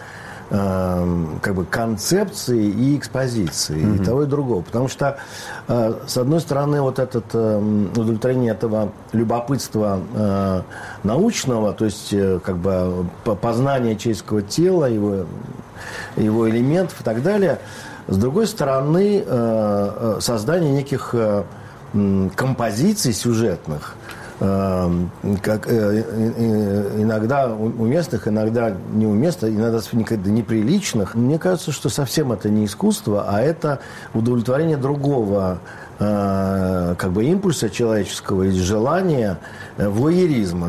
Эм, 0.52 1.40
как 1.44 1.54
бы 1.54 1.64
концепции 1.64 2.66
и 2.66 2.98
экспозиции, 2.98 3.78
mm-hmm. 3.78 4.02
и 4.02 4.04
того, 4.04 4.24
и 4.24 4.26
другого. 4.26 4.64
Потому 4.64 4.88
что, 4.88 5.20
э, 5.68 5.94
с 6.08 6.18
одной 6.18 6.40
стороны, 6.40 6.82
вот 6.82 6.98
это 6.98 7.22
эм, 7.34 7.92
удовлетворение 7.92 8.54
этого 8.54 8.92
любопытства 9.12 10.00
э, 10.12 10.62
научного, 11.04 11.74
то 11.74 11.86
есть 11.86 12.12
э, 12.14 12.40
как 12.44 12.58
бы 12.58 13.06
познание 13.40 13.96
человеческого 13.96 14.42
тела, 14.42 14.86
его, 14.86 15.28
его 16.18 16.50
элементов 16.50 17.00
и 17.02 17.04
так 17.04 17.22
далее, 17.22 17.60
с 18.08 18.18
другой 18.18 18.48
стороны, 18.48 19.24
создание 20.20 20.72
неких 20.72 21.14
композиций 22.36 23.14
сюжетных, 23.14 23.96
как, 24.40 25.68
э, 25.68 26.04
иногда 26.98 27.48
уместных, 27.54 28.28
иногда 28.28 28.74
неуместных, 28.94 29.52
иногда 29.52 29.82
неприличных. 30.30 31.16
Мне 31.16 31.38
кажется, 31.38 31.74
что 31.74 31.90
совсем 31.90 32.32
это 32.32 32.50
не 32.50 32.66
искусство, 32.66 33.26
а 33.28 33.42
это 33.42 33.80
удовлетворение 34.14 34.78
другого 34.78 35.60
Э, 36.02 36.96
как 36.98 37.12
бы 37.12 37.26
импульса 37.26 37.70
человеческого 37.70 38.44
и 38.44 38.52
желания 38.52 39.38
э, 39.76 39.90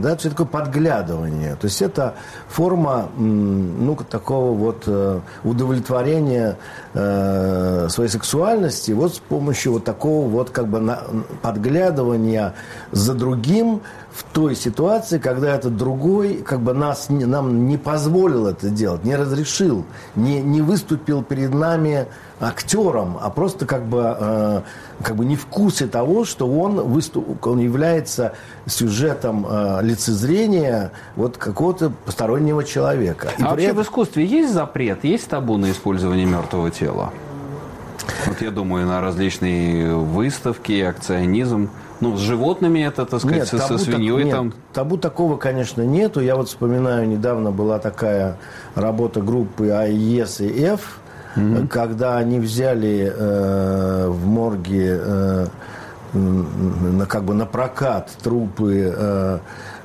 да, 0.00 0.14
это 0.14 0.28
такое 0.28 0.46
подглядывание. 0.46 1.54
То 1.54 1.66
есть 1.66 1.80
это 1.82 2.14
форма, 2.48 3.08
ну, 3.16 3.94
такого 4.08 4.52
вот 4.52 4.84
э, 4.86 5.20
удовлетворения 5.44 6.56
своей 6.92 8.10
сексуальности 8.10 8.90
вот 8.90 9.14
с 9.14 9.18
помощью 9.20 9.74
вот 9.74 9.84
такого 9.84 10.28
вот 10.28 10.50
как 10.50 10.66
бы 10.66 10.96
подглядывания 11.40 12.54
за 12.90 13.14
другим 13.14 13.82
в 14.12 14.24
той 14.24 14.56
ситуации, 14.56 15.18
когда 15.18 15.54
этот 15.54 15.76
другой 15.76 16.36
как 16.36 16.60
бы 16.60 16.74
нас, 16.74 17.08
нам 17.08 17.68
не 17.68 17.76
позволил 17.76 18.46
это 18.46 18.68
делать, 18.68 19.04
не 19.04 19.14
разрешил, 19.14 19.84
не, 20.16 20.40
не 20.40 20.62
выступил 20.62 21.22
перед 21.22 21.54
нами 21.54 22.06
актером, 22.40 23.18
а 23.20 23.30
просто 23.30 23.66
как 23.66 23.86
бы, 23.86 24.16
э, 24.18 24.60
как 25.02 25.16
бы 25.16 25.24
не 25.24 25.36
в 25.36 25.46
курсе 25.46 25.86
того, 25.86 26.24
что 26.24 26.48
он, 26.50 26.80
выступ, 26.80 27.46
он 27.46 27.58
является 27.60 28.32
сюжетом 28.66 29.46
э, 29.48 29.80
лицезрения 29.82 30.90
вот 31.16 31.36
какого-то 31.36 31.92
постороннего 32.04 32.64
человека. 32.64 33.28
И 33.38 33.42
а 33.42 33.50
вообще 33.50 33.66
этом... 33.66 33.78
в 33.78 33.82
искусстве 33.82 34.24
есть 34.24 34.52
запрет, 34.52 35.04
есть 35.04 35.28
табу 35.28 35.56
на 35.56 35.70
использование 35.70 36.26
мертвого 36.26 36.70
тела? 36.70 37.12
Вот 38.26 38.40
я 38.40 38.50
думаю, 38.50 38.86
на 38.86 39.00
различные 39.00 39.94
выставки, 39.94 40.80
акционизм. 40.80 41.70
Ну, 42.00 42.16
с 42.16 42.20
животными 42.20 42.80
это, 42.80 43.04
так 43.04 43.20
сказать, 43.20 43.38
нет, 43.40 43.48
со, 43.48 43.58
со 43.58 43.78
свиньей 43.78 44.16
так, 44.16 44.24
нет, 44.24 44.34
там. 44.34 44.54
Табу 44.72 44.96
такого, 44.96 45.36
конечно, 45.36 45.82
нету. 45.82 46.20
Я 46.20 46.36
вот 46.36 46.48
вспоминаю, 46.48 47.06
недавно 47.06 47.50
была 47.50 47.78
такая 47.78 48.38
работа 48.74 49.20
группы 49.20 49.70
АЕС 49.70 50.40
и 50.40 50.64
F, 50.64 50.98
mm-hmm. 51.36 51.68
когда 51.68 52.16
они 52.16 52.40
взяли 52.40 53.12
э, 53.14 54.06
в 54.08 54.26
морге 54.26 54.98
э, 55.00 55.46
на, 56.14 57.06
как 57.06 57.24
бы 57.24 57.34
на 57.34 57.46
прокат 57.46 58.10
трупы 58.22 58.94
э, 58.96 59.38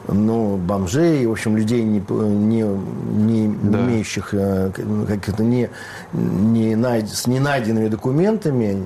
ну, 0.07 0.57
бомжей, 0.57 1.25
в 1.25 1.31
общем, 1.31 1.57
людей, 1.57 1.83
не, 1.83 1.99
не, 1.99 2.61
не 2.61 3.71
да. 3.71 3.79
имеющих 3.81 4.33
э, 4.33 4.71
каких-то 5.07 5.43
не, 5.43 5.69
не 6.13 6.75
найд, 6.75 7.09
с 7.09 7.27
ненайденными 7.27 7.87
документами, 7.87 8.83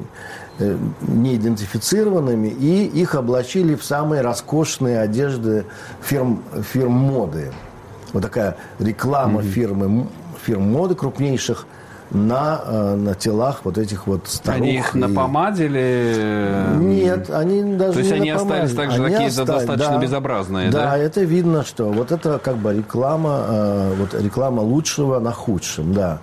э, 0.59 0.77
не 1.01 1.35
идентифицированными, 1.35 2.47
и 2.47 2.85
их 2.85 3.15
облачили 3.15 3.75
в 3.75 3.83
самые 3.83 4.21
роскошные 4.21 4.99
одежды 4.99 5.65
фирм, 6.01 6.43
фирм 6.71 6.93
моды. 6.93 7.51
Вот 8.13 8.23
такая 8.23 8.57
реклама 8.79 9.41
mm-hmm. 9.41 9.49
фирмы, 9.49 10.07
фирм 10.45 10.71
моды 10.71 10.95
крупнейших– 10.95 11.65
на, 12.11 12.61
э, 12.65 12.95
на 12.95 13.15
телах 13.15 13.61
вот 13.63 13.77
этих 13.77 14.07
вот 14.07 14.27
старух. 14.27 14.61
Они 14.61 14.77
их 14.77 14.95
и... 14.95 14.99
напомадили? 14.99 16.75
Нет, 16.77 17.29
они 17.29 17.75
даже 17.75 17.93
То 17.93 17.99
есть 17.99 18.11
не 18.11 18.17
они 18.17 18.31
напомадили. 18.31 18.65
остались 18.65 18.75
также 18.75 19.03
они 19.03 19.13
какие-то 19.13 19.41
остались, 19.41 19.65
достаточно 19.65 19.95
да, 19.95 20.01
безобразные, 20.01 20.71
да? 20.71 20.83
Да, 20.83 20.97
это 20.97 21.21
видно, 21.21 21.63
что 21.63 21.85
вот 21.85 22.11
это 22.11 22.39
как 22.39 22.57
бы 22.57 22.73
реклама, 22.73 23.45
э, 23.47 23.93
вот 23.99 24.21
реклама 24.21 24.61
лучшего 24.61 25.19
на 25.19 25.31
худшем, 25.31 25.93
да. 25.93 26.19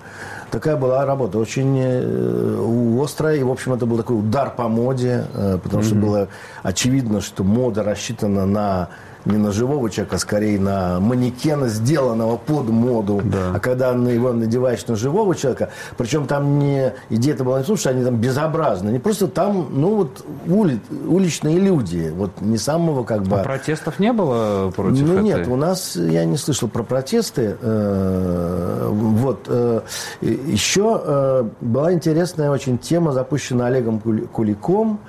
Такая 0.50 0.76
была 0.76 1.05
работа, 1.05 1.38
очень 1.38 1.76
э, 1.78 3.02
острая, 3.02 3.37
и, 3.37 3.43
в 3.43 3.50
общем, 3.50 3.73
это 3.73 3.87
был 3.87 3.97
такой 3.97 4.19
удар 4.19 4.50
по 4.50 4.69
моде, 4.69 5.25
потому 5.62 5.83
mm-hmm. 5.83 5.87
что 5.87 5.95
было 5.95 6.28
очевидно, 6.62 7.21
что 7.21 7.45
мода 7.45 7.83
рассчитана 7.83 8.47
на 8.47 8.88
не 9.26 9.37
на 9.37 9.52
живого 9.52 9.90
человека, 9.90 10.16
а 10.16 10.18
скорее 10.18 10.59
на 10.59 11.00
манекена, 11.00 11.68
сделанного 11.68 12.37
под 12.37 12.68
моду. 12.68 13.21
Да. 13.25 13.52
А 13.54 13.61
когда 13.61 13.92
на 13.92 14.09
его 14.09 14.33
надеваешь 14.33 14.87
на 14.87 14.97
живого 14.97 15.35
человека, 15.35 15.71
причем 15.97 16.26
там 16.26 16.59
не 16.59 16.92
идея-то 17.11 17.45
была 17.45 17.59
не 17.59 17.64
в 17.64 17.66
том, 17.66 17.76
что 17.76 17.90
они 17.90 18.04
там 18.04 18.16
безобразны, 18.16 18.90
не 18.90 18.99
просто 18.99 19.26
там, 19.26 19.68
ну 19.73 19.97
вот 19.97 20.25
ули, 20.47 20.80
уличные 21.06 21.59
люди, 21.59 22.12
вот 22.14 22.40
не 22.40 22.59
самого 22.59 23.04
как 23.04 23.23
бы. 23.23 23.40
А 23.40 23.42
протестов 23.42 23.99
не 23.99 24.12
было 24.12 24.71
против 24.71 25.02
Ну 25.02 25.14
этой? 25.14 25.25
нет, 25.25 25.49
у 25.49 25.56
нас 25.56 25.97
я 25.97 26.25
не 26.25 26.37
слышал 26.37 26.68
про 26.68 26.83
протесты. 26.83 27.56
Э, 27.61 28.88
вот 28.90 29.47
э, 29.49 29.80
еще 30.21 31.00
э, 31.04 31.45
была 31.61 31.92
интересная 31.92 32.50
очень 32.50 32.78
тема, 32.78 33.12
запущена 33.12 33.66
Олегом 33.66 34.00
Куликом, 34.00 35.00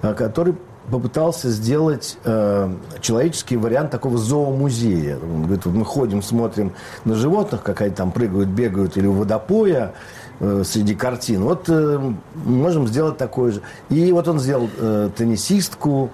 который 0.00 0.54
попытался 0.90 1.50
сделать 1.50 2.16
э, 2.24 2.72
человеческий 3.00 3.56
вариант 3.56 3.90
такого 3.90 4.18
зоомузея. 4.18 5.18
Он 5.18 5.42
говорит, 5.44 5.64
вот 5.66 5.74
мы 5.74 5.84
ходим, 5.84 6.22
смотрим 6.22 6.72
на 7.04 7.14
животных, 7.14 7.62
как 7.62 7.80
они 7.80 7.90
там 7.90 8.12
прыгают, 8.12 8.48
бегают 8.48 8.96
или 8.96 9.06
у 9.06 9.12
водопоя 9.12 9.92
э, 10.40 10.62
среди 10.64 10.94
картин. 10.94 11.42
Вот 11.42 11.68
э, 11.68 12.12
можем 12.34 12.86
сделать 12.86 13.16
такое 13.16 13.52
же. 13.52 13.62
И 13.88 14.12
вот 14.12 14.28
он 14.28 14.38
сделал 14.38 14.68
э, 14.78 15.10
теннисистку, 15.16 16.10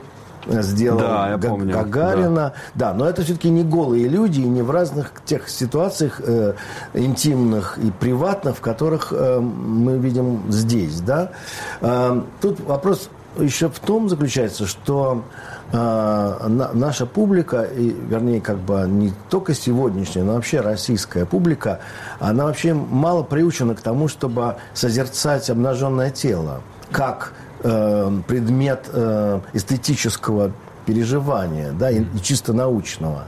сделал 0.47 0.99
да, 0.99 1.31
я 1.31 1.39
помню. 1.39 1.73
Гагарина. 1.75 2.55
Да. 2.75 2.91
да, 2.91 2.95
но 2.95 3.09
это 3.09 3.23
все-таки 3.23 3.51
не 3.51 3.63
голые 3.63 4.09
люди 4.09 4.41
и 4.41 4.49
не 4.49 4.63
в 4.63 4.71
разных 4.71 5.13
тех 5.25 5.49
ситуациях 5.49 6.21
э, 6.25 6.55
интимных 6.95 7.79
и 7.79 7.91
приватных, 7.91 8.57
в 8.57 8.61
которых 8.61 9.13
э, 9.13 9.41
мы 9.41 9.99
видим 9.99 10.43
здесь. 10.49 11.01
Да? 11.01 11.33
Э, 11.81 12.23
тут 12.41 12.61
вопрос 12.61 13.09
еще 13.39 13.69
в 13.69 13.79
том 13.79 14.09
заключается, 14.09 14.67
что 14.67 15.25
э, 15.73 16.69
наша 16.75 17.07
публика, 17.07 17.63
и, 17.63 17.91
вернее, 17.91 18.41
как 18.41 18.59
бы 18.59 18.87
не 18.89 19.13
только 19.31 19.55
сегодняшняя, 19.55 20.23
но 20.23 20.35
вообще 20.35 20.61
российская 20.61 21.25
публика, 21.25 21.81
она 22.21 22.45
вообще 22.45 22.75
мало 22.75 23.23
приучена 23.23 23.75
к 23.75 23.81
тому, 23.81 24.09
чтобы 24.09 24.57
созерцать 24.75 25.49
обнаженное 25.51 26.11
тело 26.11 26.63
как 26.91 27.33
э, 27.63 28.21
предмет 28.29 28.89
э, 28.93 29.41
эстетического 29.55 30.53
переживания, 30.85 31.73
да, 31.73 31.91
и, 31.91 32.03
и 32.03 32.23
чисто 32.23 32.53
научного. 32.53 33.25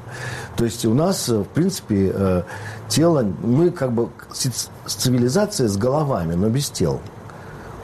То 0.57 0.65
есть 0.65 0.85
у 0.85 0.95
нас, 0.95 1.29
в 1.29 1.45
принципе, 1.45 2.13
э, 2.15 2.43
тело, 2.89 3.23
мы 3.43 3.71
как 3.71 3.93
бы 3.93 4.11
цивилизация 4.87 5.69
с 5.69 5.77
головами, 5.77 6.35
но 6.35 6.49
без 6.49 6.69
тел. 6.71 7.01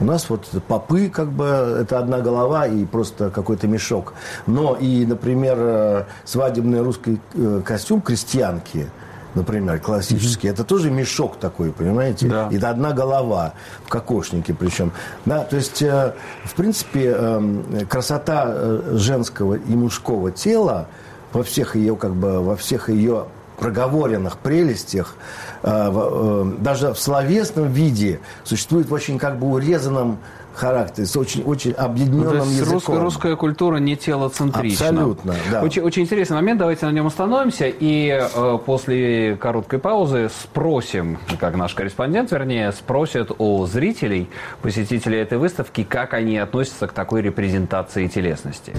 У 0.01 0.03
нас 0.03 0.29
вот 0.29 0.47
попы, 0.67 1.09
как 1.09 1.31
бы, 1.31 1.45
это 1.81 1.99
одна 1.99 2.19
голова 2.19 2.65
и 2.65 2.85
просто 2.85 3.29
какой-то 3.29 3.67
мешок. 3.67 4.13
Но 4.47 4.75
и, 4.75 5.05
например, 5.05 5.57
э, 5.59 6.03
свадебный 6.25 6.81
русский 6.81 7.21
э, 7.35 7.61
костюм 7.63 8.01
крестьянки– 8.01 8.89
например, 9.35 9.79
классический, 9.79 10.47
mm-hmm. 10.47 10.53
это 10.53 10.63
тоже 10.63 10.91
мешок 10.91 11.37
такой, 11.37 11.71
понимаете? 11.71 12.27
Да. 12.27 12.49
Это 12.51 12.69
одна 12.69 12.91
голова 12.91 13.53
в 13.85 13.89
кокошнике 13.89 14.53
причем. 14.53 14.91
Да, 15.25 15.43
то 15.43 15.55
есть, 15.55 15.81
э, 15.81 16.13
в 16.43 16.55
принципе, 16.55 17.15
э, 17.15 17.85
красота 17.87 18.81
женского 18.91 19.55
и 19.55 19.73
мужского 19.73 20.31
тела 20.31 20.87
во 21.31 21.43
всех 21.43 21.75
ее, 21.75 21.95
как 21.95 22.13
бы, 22.13 22.41
во 22.41 22.55
всех 22.55 22.89
ее 22.89 23.25
проговоренных 23.61 24.39
прелестях, 24.39 25.15
э, 25.61 25.69
э, 25.71 26.53
даже 26.57 26.93
в 26.93 26.99
словесном 26.99 27.71
виде 27.71 28.19
существует 28.43 28.89
в 28.89 28.93
очень 28.93 29.19
как 29.19 29.37
бы 29.37 29.47
урезанном 29.47 30.17
характере, 30.53 31.07
с 31.07 31.15
очень, 31.15 31.43
очень 31.43 31.71
объединенным 31.71 32.39
ну, 32.39 32.45
языком. 32.45 32.73
Русская, 32.73 32.99
русская 32.99 33.35
культура 33.35 33.77
не 33.77 33.95
телоцентрична. 33.95 34.89
Абсолютно, 34.89 35.35
да. 35.51 35.61
Очень, 35.61 35.83
очень 35.83 36.01
интересный 36.03 36.35
момент, 36.35 36.59
давайте 36.59 36.85
на 36.87 36.91
нем 36.91 37.07
остановимся 37.07 37.67
и 37.67 38.09
э, 38.09 38.57
после 38.65 39.37
короткой 39.37 39.79
паузы 39.79 40.29
спросим, 40.43 41.19
как 41.39 41.55
наш 41.55 41.73
корреспондент, 41.73 42.31
вернее, 42.31 42.71
спросит 42.71 43.31
у 43.37 43.65
зрителей, 43.67 44.29
посетителей 44.61 45.19
этой 45.19 45.37
выставки, 45.37 45.83
как 45.83 46.13
они 46.13 46.37
относятся 46.37 46.87
к 46.87 46.93
такой 46.93 47.21
репрезентации 47.21 48.07
телесности. 48.07 48.73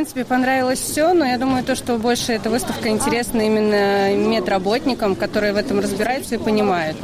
В 0.00 0.02
принципе, 0.02 0.24
понравилось 0.24 0.78
все, 0.78 1.12
но 1.12 1.26
я 1.26 1.36
думаю, 1.36 1.62
то, 1.62 1.76
что 1.76 1.98
больше 1.98 2.32
эта 2.32 2.48
выставка 2.48 2.88
интересна 2.88 3.42
именно 3.42 4.16
медработникам, 4.16 5.14
которые 5.14 5.52
в 5.52 5.56
этом 5.56 5.78
разбираются 5.78 6.36
и 6.36 6.38
понимают. 6.38 6.96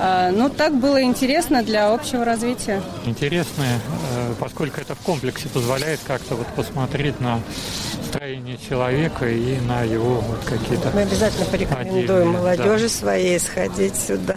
А, 0.00 0.32
ну, 0.32 0.48
так 0.48 0.74
было 0.74 1.00
интересно 1.00 1.62
для 1.62 1.94
общего 1.94 2.24
развития. 2.24 2.82
Интересно, 3.06 3.62
э, 3.62 4.34
поскольку 4.40 4.80
это 4.80 4.96
в 4.96 4.98
комплексе 4.98 5.48
позволяет 5.48 6.00
как-то 6.04 6.34
вот 6.34 6.48
посмотреть 6.56 7.20
на 7.20 7.38
строение 8.04 8.58
человека 8.58 9.28
и 9.28 9.60
на 9.60 9.82
его 9.82 10.16
вот 10.16 10.40
какие-то... 10.44 10.90
Мы 10.92 11.02
обязательно 11.02 11.46
порекомендуем 11.46 12.30
молодежи 12.30 12.88
да. 12.88 12.94
своей 12.94 13.38
сходить 13.38 13.94
сюда. 13.94 14.34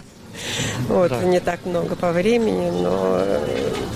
Вот, 0.86 1.10
да. 1.10 1.24
не 1.24 1.40
так 1.40 1.66
много 1.66 1.96
по 1.96 2.12
времени, 2.12 2.70
но 2.70 3.24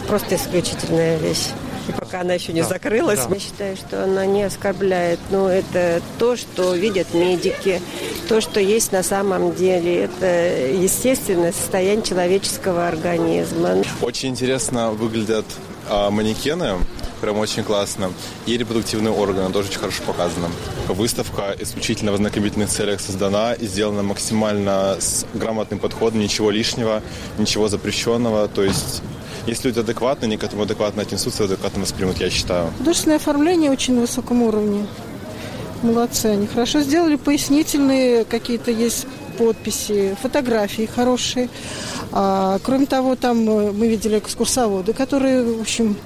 просто 0.08 0.34
исключительная 0.34 1.18
вещь 1.18 1.50
и 1.88 1.92
пока 1.92 2.20
она 2.20 2.34
еще 2.34 2.52
не 2.52 2.62
да, 2.62 2.68
закрылась. 2.68 3.20
Да. 3.26 3.34
Я 3.34 3.40
считаю, 3.40 3.76
что 3.76 4.04
она 4.04 4.26
не 4.26 4.42
оскорбляет. 4.42 5.18
Но 5.30 5.48
это 5.48 6.00
то, 6.18 6.36
что 6.36 6.74
видят 6.74 7.14
медики, 7.14 7.80
то, 8.28 8.40
что 8.40 8.60
есть 8.60 8.92
на 8.92 9.02
самом 9.02 9.54
деле. 9.54 10.04
Это 10.04 10.72
естественное 10.72 11.52
состояние 11.52 12.04
человеческого 12.04 12.88
организма. 12.88 13.76
Очень 14.00 14.30
интересно 14.30 14.90
выглядят 14.90 15.46
а, 15.88 16.10
манекены 16.10 16.78
прям 17.22 17.38
очень 17.38 17.62
классно. 17.62 18.12
И 18.46 18.58
репродуктивные 18.58 19.14
органы 19.14 19.50
тоже 19.52 19.68
очень 19.68 19.78
хорошо 19.78 20.02
показаны. 20.04 20.48
Выставка 20.88 21.56
исключительно 21.58 22.10
в 22.10 22.16
ознакомительных 22.16 22.68
целях 22.68 23.00
создана 23.00 23.54
и 23.54 23.66
сделана 23.66 24.02
максимально 24.02 24.96
с 24.98 25.24
грамотным 25.32 25.78
подходом, 25.78 26.20
ничего 26.20 26.50
лишнего, 26.50 27.00
ничего 27.38 27.68
запрещенного. 27.68 28.48
То 28.48 28.64
есть 28.64 29.02
если 29.46 29.68
люди 29.68 29.80
адекватны, 29.80 30.26
они 30.26 30.36
к 30.36 30.44
этому 30.44 30.62
адекватно 30.62 31.02
отнесутся, 31.02 31.44
адекватно 31.44 31.80
воспримут, 31.80 32.18
я 32.18 32.30
считаю. 32.30 32.70
Художественное 32.78 33.16
оформление 33.16 33.70
очень 33.70 33.94
на 33.94 34.02
высоком 34.02 34.42
уровне. 34.42 34.86
Молодцы 35.82 36.26
они. 36.26 36.46
Хорошо 36.46 36.80
сделали, 36.80 37.16
пояснительные 37.16 38.24
какие-то 38.24 38.70
есть 38.70 39.06
подписи, 39.36 40.16
фотографии 40.22 40.86
хорошие. 40.86 41.48
А, 42.12 42.58
кроме 42.62 42.86
того, 42.86 43.16
там 43.16 43.48
э, 43.48 43.72
мы 43.72 43.88
видели 43.88 44.18
экскурсоводы, 44.18 44.92
которые, 44.92 45.42
в 45.42 45.60
общем, 45.60 45.96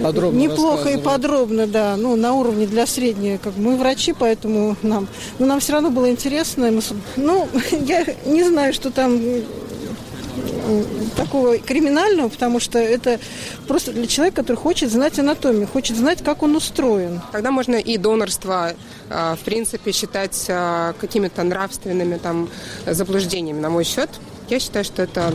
подробно 0.00 0.38
неплохо 0.38 0.90
и 0.90 0.98
подробно, 0.98 1.66
да, 1.66 1.96
ну, 1.96 2.16
на 2.16 2.34
уровне 2.34 2.66
для 2.66 2.86
среднего. 2.86 3.38
Как 3.38 3.56
мы 3.56 3.76
врачи, 3.76 4.14
поэтому 4.16 4.76
нам, 4.82 5.08
но 5.38 5.46
нам 5.46 5.60
все 5.60 5.72
равно 5.72 5.90
было 5.90 6.10
интересно. 6.10 6.70
Мы, 6.70 6.82
ну, 7.16 7.48
я 7.86 8.04
не 8.26 8.44
знаю, 8.44 8.72
что 8.72 8.90
там 8.90 9.18
такого 11.16 11.58
криминального, 11.58 12.28
потому 12.28 12.60
что 12.60 12.78
это 12.78 13.18
просто 13.66 13.92
для 13.92 14.06
человека, 14.06 14.42
который 14.42 14.56
хочет 14.56 14.90
знать 14.90 15.18
анатомию, 15.18 15.66
хочет 15.66 15.96
знать, 15.96 16.22
как 16.22 16.42
он 16.42 16.56
устроен. 16.56 17.20
Тогда 17.32 17.50
можно 17.50 17.76
и 17.76 17.96
донорство, 17.98 18.72
а, 19.10 19.36
в 19.36 19.40
принципе, 19.40 19.92
считать 19.92 20.46
а, 20.48 20.94
какими-то 21.00 21.42
нравственными 21.42 22.16
там 22.16 22.48
заблуждениями, 22.86 23.60
на 23.60 23.70
мой 23.70 23.84
счет. 23.84 24.10
Я 24.48 24.60
считаю, 24.60 24.84
что 24.84 25.02
это 25.02 25.34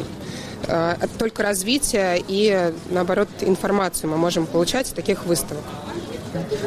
а, 0.67 0.97
только 1.17 1.43
развитие 1.43 2.23
и, 2.27 2.73
наоборот, 2.89 3.29
информацию 3.41 4.09
мы 4.09 4.17
можем 4.17 4.45
получать 4.45 4.87
из 4.87 4.91
таких 4.91 5.25
выставок. 5.25 5.63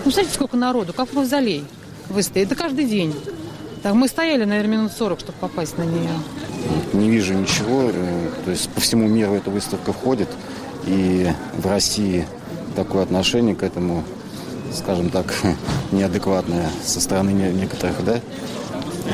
Ну, 0.05 0.11
знаете, 0.11 0.33
сколько 0.35 0.57
народу, 0.57 0.93
как 0.93 1.09
в 1.09 1.15
мавзолей 1.15 1.65
выстоит. 2.09 2.47
Это 2.47 2.55
каждый 2.55 2.85
день. 2.85 3.15
Так, 3.85 3.95
мы 3.95 4.09
стояли, 4.09 4.45
наверное, 4.45 4.79
минут 4.79 4.93
40, 4.93 5.21
чтобы 5.21 5.39
попасть 5.39 5.79
на 5.79 5.85
нее 5.85 6.11
не 6.95 7.11
вижу 7.11 7.35
ничего. 7.35 7.91
Э, 7.93 8.31
то 8.45 8.51
есть 8.51 8.69
по 8.71 8.81
всему 8.81 9.09
миру 9.09 9.35
эта 9.35 9.51
выставка 9.51 9.93
входит. 9.93 10.29
И 10.87 11.31
в 11.57 11.67
России 11.67 12.27
такое 12.77 13.03
отношение 13.03 13.55
к 13.55 13.63
этому, 13.63 14.05
скажем 14.73 15.11
так, 15.11 15.35
неадекватное 15.93 16.69
со 16.85 17.01
стороны 17.01 17.31
некоторых 17.31 18.05
да, 18.05 18.21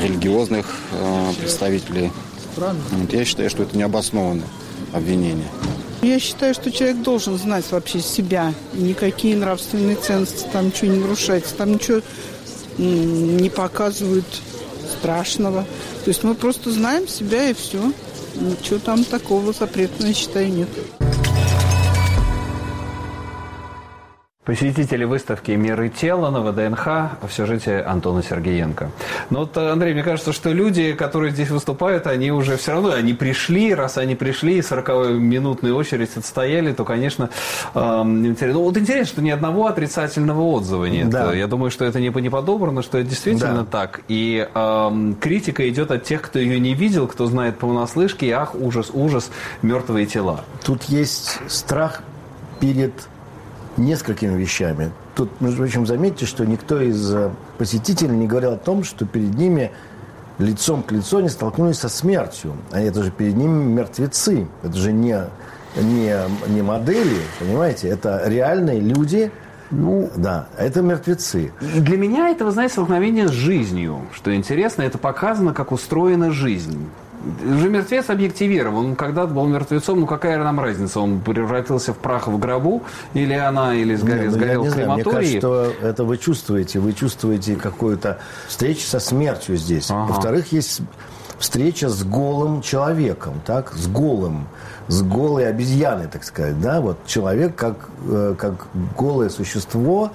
религиозных 0.02 0.66
э, 0.92 1.32
представителей. 1.40 2.10
Вот 2.56 3.12
я 3.12 3.24
считаю, 3.24 3.48
что 3.48 3.62
это 3.62 3.76
необоснованное 3.76 4.46
обвинение. 4.92 5.48
Я 6.02 6.18
считаю, 6.18 6.54
что 6.54 6.72
человек 6.72 7.02
должен 7.02 7.38
знать 7.38 7.64
вообще 7.70 8.00
себя. 8.00 8.54
никакие 8.72 9.36
нравственные 9.36 9.96
ценности 9.96 10.46
там 10.52 10.66
ничего 10.66 10.92
не 10.92 10.98
нарушается. 10.98 11.54
Там 11.54 11.72
ничего 11.72 12.00
не 12.78 13.50
показывают 13.50 14.24
страшного. 15.00 15.64
То 16.04 16.08
есть 16.10 16.22
мы 16.22 16.34
просто 16.34 16.70
знаем 16.70 17.08
себя 17.08 17.50
и 17.50 17.54
все. 17.54 17.92
Ничего 18.36 18.78
там 18.78 19.04
такого 19.04 19.52
запретного, 19.52 20.08
я 20.08 20.14
считаю, 20.14 20.52
нет. 20.52 20.68
Посетители 24.50 25.04
выставки 25.04 25.52
«Миры 25.52 25.90
тела» 25.90 26.28
на 26.30 26.40
ВДНХ 26.40 27.20
в 27.22 27.32
сюжете 27.32 27.82
Антона 27.82 28.20
Сергеенко. 28.20 28.90
Но 29.30 29.38
вот, 29.42 29.56
Андрей, 29.56 29.94
мне 29.94 30.02
кажется, 30.02 30.32
что 30.32 30.50
люди, 30.50 30.92
которые 30.92 31.30
здесь 31.30 31.50
выступают, 31.50 32.08
они 32.08 32.32
уже 32.32 32.56
все 32.56 32.72
равно, 32.72 32.90
они 32.90 33.14
пришли, 33.14 33.72
раз 33.72 33.96
они 33.96 34.16
пришли, 34.16 34.56
и 34.56 34.60
40-минутную 34.60 35.72
очередь 35.72 36.16
отстояли, 36.16 36.72
то, 36.72 36.84
конечно, 36.84 37.30
эм, 37.76 38.26
интересно. 38.26 38.58
Ну, 38.58 38.64
вот 38.64 38.76
интересно, 38.76 39.06
что 39.06 39.22
ни 39.22 39.30
одного 39.30 39.68
отрицательного 39.68 40.42
отзыва 40.42 40.86
нет. 40.86 41.10
Да. 41.10 41.32
Я 41.32 41.46
думаю, 41.46 41.70
что 41.70 41.84
это 41.84 42.00
не, 42.00 42.08
не 42.08 42.28
подобрано, 42.28 42.82
что 42.82 42.98
это 42.98 43.08
действительно 43.08 43.62
да. 43.62 43.66
так. 43.70 44.00
И 44.08 44.48
эм, 44.52 45.14
критика 45.14 45.68
идет 45.68 45.92
от 45.92 46.02
тех, 46.02 46.22
кто 46.22 46.40
ее 46.40 46.58
не 46.58 46.74
видел, 46.74 47.06
кто 47.06 47.26
знает 47.26 47.56
понаслышке, 47.56 48.26
и 48.26 48.30
ах, 48.32 48.56
ужас, 48.56 48.90
ужас, 48.92 49.30
мертвые 49.62 50.06
тела. 50.06 50.40
Тут 50.64 50.82
есть 50.86 51.38
страх 51.46 52.02
перед 52.58 52.92
несколькими 53.76 54.36
вещами. 54.36 54.90
Тут, 55.14 55.40
между 55.40 55.58
прочим, 55.58 55.86
заметьте, 55.86 56.26
что 56.26 56.44
никто 56.44 56.80
из 56.80 57.14
э, 57.14 57.30
посетителей 57.58 58.16
не 58.16 58.26
говорил 58.26 58.52
о 58.52 58.56
том, 58.56 58.84
что 58.84 59.06
перед 59.06 59.34
ними 59.34 59.70
лицом 60.38 60.82
к 60.82 60.92
лицу 60.92 61.18
они 61.18 61.28
столкнулись 61.28 61.78
со 61.78 61.88
смертью. 61.88 62.54
Они 62.70 62.86
это 62.86 63.02
же 63.02 63.10
перед 63.10 63.36
ними 63.36 63.64
мертвецы. 63.64 64.46
Это 64.62 64.76
же 64.76 64.92
не 64.92 65.24
не, 65.76 66.16
не 66.48 66.62
модели, 66.62 67.18
понимаете, 67.38 67.88
это 67.88 68.22
реальные 68.26 68.80
люди, 68.80 69.30
ну, 69.70 70.10
да, 70.16 70.48
это 70.58 70.82
мертвецы. 70.82 71.52
Для 71.60 71.96
меня 71.96 72.30
это, 72.30 72.44
вы 72.44 72.50
знаете, 72.50 72.72
столкновение 72.72 73.28
с 73.28 73.32
жизнью. 73.32 74.00
Что 74.12 74.34
интересно, 74.34 74.82
это 74.82 74.98
показано, 74.98 75.54
как 75.54 75.70
устроена 75.70 76.32
жизнь. 76.32 76.88
Уже 77.44 77.68
мертвец 77.68 78.08
объективирован. 78.08 78.86
Он 78.86 78.96
когда-то 78.96 79.32
был 79.32 79.46
мертвецом, 79.46 80.00
ну 80.00 80.06
какая 80.06 80.38
нам 80.42 80.58
разница? 80.60 81.00
Он 81.00 81.20
превратился 81.20 81.92
в 81.92 81.98
прах 81.98 82.28
в 82.28 82.38
гробу, 82.38 82.82
или 83.14 83.34
она, 83.34 83.74
или 83.74 83.94
сгорел, 83.94 84.22
Нет, 84.22 84.32
ну, 84.32 84.38
сгорел 84.38 84.64
в 84.64 84.74
крематории? 84.74 85.02
Мне 85.02 85.12
кажется, 85.12 85.38
что 85.38 85.72
это 85.82 86.04
вы 86.04 86.18
чувствуете. 86.18 86.78
Вы 86.80 86.92
чувствуете 86.92 87.56
какую-то 87.56 88.18
встречу 88.48 88.82
со 88.86 89.00
смертью 89.00 89.56
здесь. 89.56 89.90
Ага. 89.90 90.12
Во-вторых, 90.12 90.52
есть 90.52 90.80
встреча 91.38 91.88
с 91.88 92.02
голым 92.04 92.62
человеком, 92.62 93.40
так, 93.44 93.72
с 93.74 93.86
голым, 93.86 94.46
с 94.88 95.02
голой 95.02 95.48
обезьяной, 95.48 96.06
так 96.06 96.24
сказать, 96.24 96.60
да, 96.60 96.80
вот 96.80 96.98
человек 97.06 97.54
как, 97.56 97.88
э, 98.06 98.34
как 98.38 98.66
голое 98.96 99.30
существо, 99.30 100.12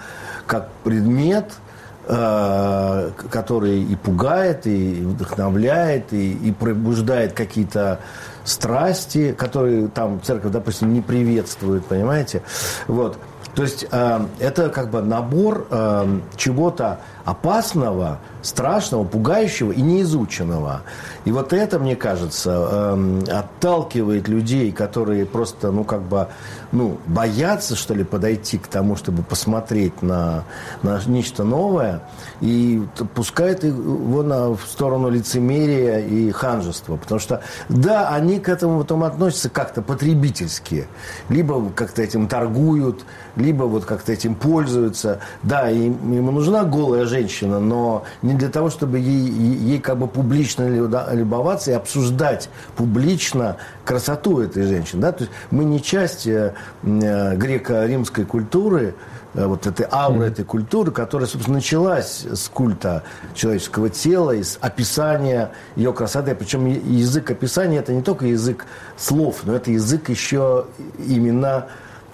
как 0.47 0.69
предмет– 0.83 1.51
который 2.07 3.83
и 3.83 3.95
пугает, 3.95 4.67
и 4.67 5.01
вдохновляет, 5.01 6.13
и, 6.13 6.33
и 6.33 6.51
пробуждает 6.51 7.33
какие-то 7.33 7.99
страсти, 8.43 9.31
которые 9.33 9.87
там 9.87 10.21
церковь, 10.23 10.51
допустим, 10.51 10.93
не 10.93 11.01
приветствует, 11.01 11.85
понимаете? 11.85 12.41
Вот. 12.87 13.17
То 13.55 13.63
есть 13.63 13.85
э, 13.89 14.19
это 14.39 14.69
как 14.69 14.91
бы 14.91 15.01
набор 15.01 15.65
э, 15.69 16.19
чего-то 16.35 16.99
опасного, 17.23 18.19
страшного, 18.41 19.05
пугающего 19.05 19.71
и 19.71 19.81
неизученного. 19.81 20.81
И 21.23 21.31
вот 21.31 21.53
это, 21.53 21.79
мне 21.79 21.95
кажется, 21.95 22.67
э, 22.69 23.21
отталкивает 23.31 24.27
людей, 24.27 24.73
которые 24.73 25.25
просто, 25.25 25.71
ну, 25.71 25.85
как 25.85 26.01
бы, 26.01 26.27
ну, 26.75 26.97
боятся, 27.07 27.75
что 27.75 27.93
ли, 27.93 28.03
подойти 28.03 28.57
к 28.57 28.67
тому, 28.67 28.97
чтобы 28.97 29.23
посмотреть 29.23 30.01
на, 30.01 30.43
на 30.83 30.99
нечто 31.07 31.45
новое, 31.45 32.01
и 32.41 32.83
пускает 33.13 33.63
его 33.63 34.23
на, 34.23 34.49
в 34.49 34.61
сторону 34.67 35.09
лицемерия 35.09 35.99
и 35.99 36.31
ханжества. 36.31 36.97
Потому 36.97 37.19
что, 37.19 37.41
да, 37.69 38.09
они 38.09 38.39
к 38.39 38.49
этому 38.49 38.79
потом 38.79 39.05
относятся 39.05 39.49
как-то 39.49 39.81
потребительски. 39.81 40.87
Либо 41.29 41.69
как-то 41.71 42.01
этим 42.01 42.27
торгуют, 42.27 43.05
либо 43.37 43.63
вот 43.63 43.85
как-то 43.85 44.11
этим 44.11 44.35
пользуются. 44.35 45.19
Да, 45.43 45.69
им, 45.69 46.11
ему 46.11 46.31
нужна 46.31 46.65
голая 46.65 47.05
женщина, 47.05 47.61
но 47.61 48.03
не 48.21 48.33
для 48.33 48.49
того, 48.49 48.69
чтобы 48.69 48.99
ей, 48.99 49.29
ей 49.29 49.79
как 49.79 49.97
бы 49.97 50.07
публично 50.07 50.67
любоваться 51.13 51.71
и 51.71 51.73
обсуждать 51.73 52.49
публично 52.75 53.55
красоту 53.85 54.41
этой 54.41 54.63
женщины. 54.63 55.01
Да? 55.01 55.11
То 55.11 55.23
есть 55.23 55.33
мы 55.51 55.63
не 55.63 55.81
часть 55.81 56.27
э, 56.27 56.53
э, 56.83 57.35
греко-римской 57.35 58.25
культуры, 58.25 58.95
э, 59.33 59.45
вот 59.45 59.67
этой 59.67 59.85
ауры, 59.89 60.25
этой 60.25 60.43
культуры, 60.43 60.91
которая, 60.91 61.27
собственно, 61.27 61.57
началась 61.57 62.25
с 62.25 62.49
культа 62.49 63.03
человеческого 63.33 63.89
тела, 63.89 64.31
из 64.31 64.57
описания 64.59 65.51
ее 65.75 65.93
красоты. 65.93 66.35
Причем 66.35 66.65
язык 66.65 67.31
описания– 67.31 67.77
это 67.79 67.93
не 67.93 68.01
только 68.01 68.25
язык 68.25 68.65
слов, 68.97 69.41
но 69.43 69.55
это 69.55 69.71
язык 69.71 70.09
еще 70.09 70.65
именно 70.97 71.67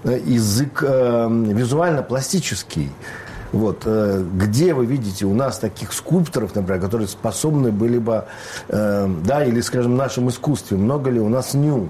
язык 0.03 0.84
э, 0.86 1.27
визуально-пластический. 1.29 2.91
Вот. 3.51 3.83
Э, 3.85 4.23
где 4.35 4.73
вы 4.73 4.85
видите 4.85 5.25
у 5.25 5.33
нас 5.33 5.59
таких 5.59 5.93
скульпторов, 5.93 6.55
например, 6.55 6.81
которые 6.81 7.07
способны 7.07 7.71
были 7.71 7.97
бы, 7.97 8.25
э, 8.69 9.09
да, 9.25 9.43
или, 9.43 9.61
скажем, 9.61 9.93
в 9.93 9.97
нашем 9.97 10.29
искусстве, 10.29 10.77
много 10.77 11.09
ли 11.09 11.19
у 11.19 11.29
нас 11.29 11.53
ню? 11.53 11.89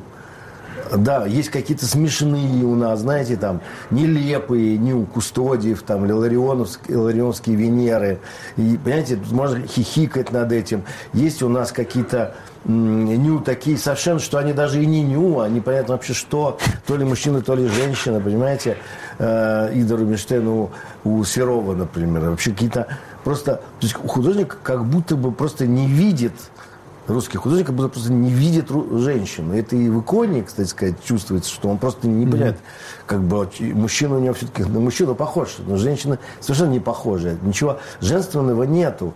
Да, 0.95 1.25
есть 1.25 1.49
какие-то 1.49 1.85
смешные 1.85 2.65
у 2.65 2.75
нас, 2.75 3.01
знаете, 3.01 3.37
там, 3.37 3.61
нелепые, 3.91 4.77
ню, 4.77 5.05
Кустодиев, 5.05 5.83
там, 5.83 6.03
Ларионовские, 6.03 7.55
Венеры. 7.55 8.19
И, 8.57 8.77
понимаете, 8.83 9.19
можно 9.31 9.65
хихикать 9.67 10.31
над 10.31 10.51
этим. 10.51 10.83
Есть 11.13 11.43
у 11.43 11.49
нас 11.49 11.71
какие-то 11.71 12.35
ню 12.65 13.39
такие 13.39 13.77
совершенно, 13.77 14.19
что 14.19 14.37
они 14.37 14.53
даже 14.53 14.81
и 14.81 14.85
не 14.85 15.01
ню, 15.01 15.39
а 15.39 15.49
непонятно 15.49 15.95
вообще 15.95 16.13
что, 16.13 16.57
то 16.85 16.95
ли 16.95 17.03
мужчина, 17.03 17.41
то 17.41 17.55
ли 17.55 17.67
женщина, 17.67 18.19
понимаете, 18.19 18.77
э, 19.17 19.71
Ида 19.73 19.97
Рубинштейн 19.97 20.47
у, 20.47 20.71
у 21.03 21.23
Серова, 21.23 21.73
например, 21.73 22.29
вообще 22.29 22.51
какие-то 22.51 22.87
просто, 23.23 23.55
то 23.55 23.63
есть 23.81 23.93
художник 23.93 24.57
как 24.63 24.85
будто 24.85 25.15
бы 25.15 25.31
просто 25.31 25.65
не 25.65 25.87
видит 25.87 26.33
русский 27.07 27.37
художник 27.37 27.67
как 27.67 27.75
будто 27.75 27.89
просто 27.89 28.11
не 28.11 28.29
видит 28.29 28.69
женщину. 28.69 29.53
Это 29.55 29.75
и 29.75 29.89
в 29.89 30.01
иконе, 30.01 30.43
кстати 30.43 30.67
сказать, 30.67 30.95
чувствуется, 31.03 31.51
что 31.51 31.69
он 31.69 31.77
просто 31.77 32.07
не 32.07 32.25
понимает, 32.25 32.55
mm-hmm. 32.55 33.03
как 33.07 33.21
бы 33.21 33.49
мужчина 33.73 34.17
у 34.17 34.19
него 34.19 34.33
все-таки 34.33 34.63
на 34.63 34.79
мужчину 34.79 35.15
похож, 35.15 35.57
но 35.65 35.77
женщина 35.77 36.19
совершенно 36.39 36.71
не 36.71 36.79
похожа. 36.79 37.37
Ничего 37.41 37.79
женственного 37.99 38.63
нету. 38.63 39.13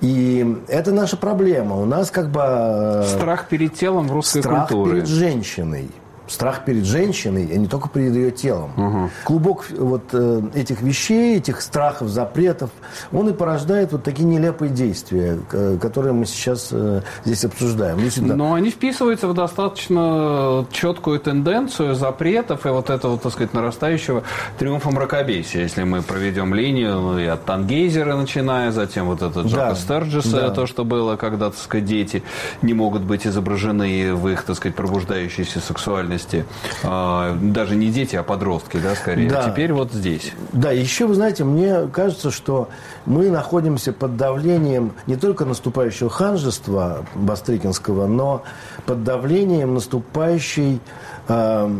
И 0.00 0.62
это 0.68 0.92
наша 0.92 1.16
проблема. 1.16 1.76
У 1.76 1.84
нас 1.84 2.10
как 2.10 2.30
бы... 2.30 2.40
Э, 2.42 3.04
страх 3.06 3.48
перед 3.48 3.74
телом 3.74 4.08
в 4.08 4.12
русской 4.12 4.40
страх 4.40 4.68
культуре. 4.68 5.04
Страх 5.04 5.06
перед 5.06 5.08
женщиной 5.08 5.90
страх 6.28 6.64
перед 6.64 6.84
женщиной, 6.84 7.48
а 7.52 7.56
не 7.56 7.66
только 7.66 7.88
перед 7.88 8.14
ее 8.14 8.30
телом. 8.30 8.72
Угу. 8.76 9.10
Клубок 9.24 9.66
вот 9.70 10.02
э, 10.12 10.42
этих 10.54 10.82
вещей, 10.82 11.38
этих 11.38 11.60
страхов, 11.62 12.08
запретов, 12.08 12.70
он 13.12 13.28
и 13.28 13.32
порождает 13.32 13.92
вот 13.92 14.04
такие 14.04 14.24
нелепые 14.24 14.70
действия, 14.70 15.38
которые 15.80 16.12
мы 16.12 16.26
сейчас 16.26 16.68
э, 16.70 17.02
здесь 17.24 17.44
обсуждаем. 17.44 17.98
Действительно... 17.98 18.36
Но 18.36 18.54
они 18.54 18.70
вписываются 18.70 19.28
в 19.28 19.34
достаточно 19.34 20.66
четкую 20.70 21.20
тенденцию 21.20 21.94
запретов 21.94 22.66
и 22.66 22.68
вот 22.68 22.90
этого, 22.90 23.18
так 23.18 23.32
сказать, 23.32 23.54
нарастающего 23.54 24.22
триумфа 24.58 24.90
мракобесия. 24.90 25.62
Если 25.62 25.82
мы 25.84 26.02
проведем 26.02 26.54
линию 26.54 26.94
ну, 27.00 27.18
и 27.18 27.26
от 27.26 27.44
Тангейзера 27.44 28.16
начиная, 28.16 28.70
затем 28.70 29.06
вот 29.06 29.22
этот 29.22 29.46
Джока 29.46 29.70
да. 29.70 29.74
Стерджеса, 29.74 30.40
да. 30.40 30.50
то, 30.50 30.66
что 30.66 30.84
было, 30.84 31.16
когда, 31.16 31.50
так 31.50 31.58
сказать, 31.58 31.86
дети 31.86 32.22
не 32.62 32.74
могут 32.74 33.02
быть 33.02 33.26
изображены 33.26 34.14
в 34.14 34.28
их, 34.28 34.42
так 34.42 34.56
сказать, 34.56 34.76
пробуждающейся 34.76 35.60
сексуальности 35.60 36.17
реальности 36.18 36.44
а, 36.84 37.36
даже 37.40 37.76
не 37.76 37.90
дети, 37.90 38.16
а 38.16 38.22
подростки, 38.22 38.78
да, 38.78 38.94
скорее. 38.94 39.28
Да. 39.28 39.50
Теперь 39.50 39.72
вот 39.72 39.92
здесь. 39.92 40.32
Да, 40.52 40.70
еще, 40.70 41.06
вы 41.06 41.14
знаете, 41.14 41.44
мне 41.44 41.88
кажется, 41.92 42.30
что 42.30 42.68
мы 43.06 43.30
находимся 43.30 43.92
под 43.92 44.16
давлением 44.16 44.92
не 45.06 45.16
только 45.16 45.44
наступающего 45.44 46.10
ханжества 46.10 47.04
Бастрыкинского, 47.14 48.06
но 48.06 48.42
под 48.86 49.04
давлением 49.04 49.74
наступающей 49.74 50.80
э, 51.28 51.70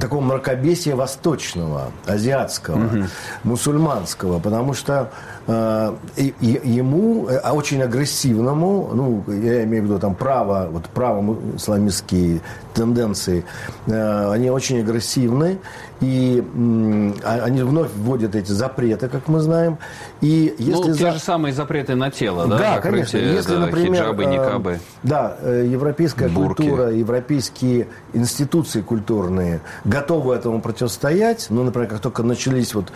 такого 0.00 0.20
мракобесия 0.20 0.96
восточного, 0.96 1.90
азиатского, 2.06 2.76
угу. 2.76 3.04
мусульманского, 3.44 4.38
потому 4.38 4.74
что 4.74 5.10
э, 5.46 5.94
и, 6.16 6.34
ему, 6.40 7.28
а 7.42 7.52
очень 7.52 7.82
агрессивному, 7.82 8.90
ну, 8.92 9.24
я 9.32 9.64
имею 9.64 9.82
в 9.82 9.86
виду 9.86 9.98
там 9.98 10.14
право, 10.14 10.68
вот 10.70 10.84
право 10.86 11.36
исламистские 11.56 12.40
тенденции, 12.82 13.44
э, 13.86 14.32
они 14.32 14.50
очень 14.50 14.80
агрессивны, 14.80 15.58
и 16.00 16.42
э, 16.42 17.12
они 17.22 17.62
вновь 17.62 17.90
вводят 17.94 18.34
эти 18.34 18.50
запреты, 18.50 19.08
как 19.08 19.28
мы 19.28 19.40
знаем. 19.40 19.78
И 20.20 20.54
если 20.58 20.72
ну, 20.72 20.84
те 20.84 20.94
за... 20.94 21.12
же 21.12 21.18
самые 21.20 21.54
запреты 21.54 21.94
на 21.94 22.10
тело, 22.10 22.46
да? 22.48 22.58
Да, 22.58 22.80
конечно. 22.80 23.18
Если, 23.18 23.54
да, 23.54 23.60
например, 23.60 24.02
хиджабы, 24.02 24.24
никабы. 24.24 24.70
Э, 24.72 24.78
да, 25.04 25.36
э, 25.40 25.68
европейская 25.70 26.28
Бурки. 26.28 26.62
культура, 26.62 26.90
европейские 26.90 27.86
институции 28.12 28.80
культурные 28.80 29.60
готовы 29.84 30.34
этому 30.34 30.60
противостоять. 30.60 31.46
Ну, 31.50 31.62
например, 31.62 31.88
как 31.88 32.00
только 32.00 32.24
начались 32.24 32.74
вот 32.74 32.92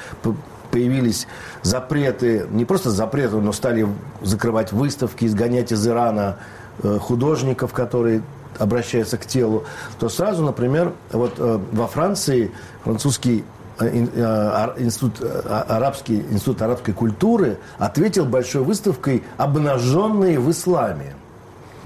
появились 0.72 1.28
запреты, 1.62 2.46
не 2.50 2.64
просто 2.64 2.90
запреты, 2.90 3.36
но 3.36 3.52
стали 3.52 3.86
закрывать 4.20 4.72
выставки, 4.72 5.24
изгонять 5.26 5.70
из 5.70 5.86
Ирана 5.86 6.38
э, 6.82 6.98
художников, 6.98 7.72
которые 7.72 8.22
обращаются 8.58 9.18
к 9.18 9.26
телу, 9.26 9.64
то 9.98 10.08
сразу, 10.08 10.44
например, 10.44 10.92
вот 11.12 11.34
э, 11.38 11.58
во 11.72 11.86
Франции 11.86 12.50
французский 12.82 13.44
институт, 13.78 15.20
арабский, 15.44 16.24
институт 16.30 16.62
арабской 16.62 16.92
культуры 16.92 17.58
ответил 17.76 18.24
большой 18.24 18.62
выставкой 18.62 19.22
«Обнаженные 19.36 20.40
в 20.40 20.50
исламе» 20.50 21.14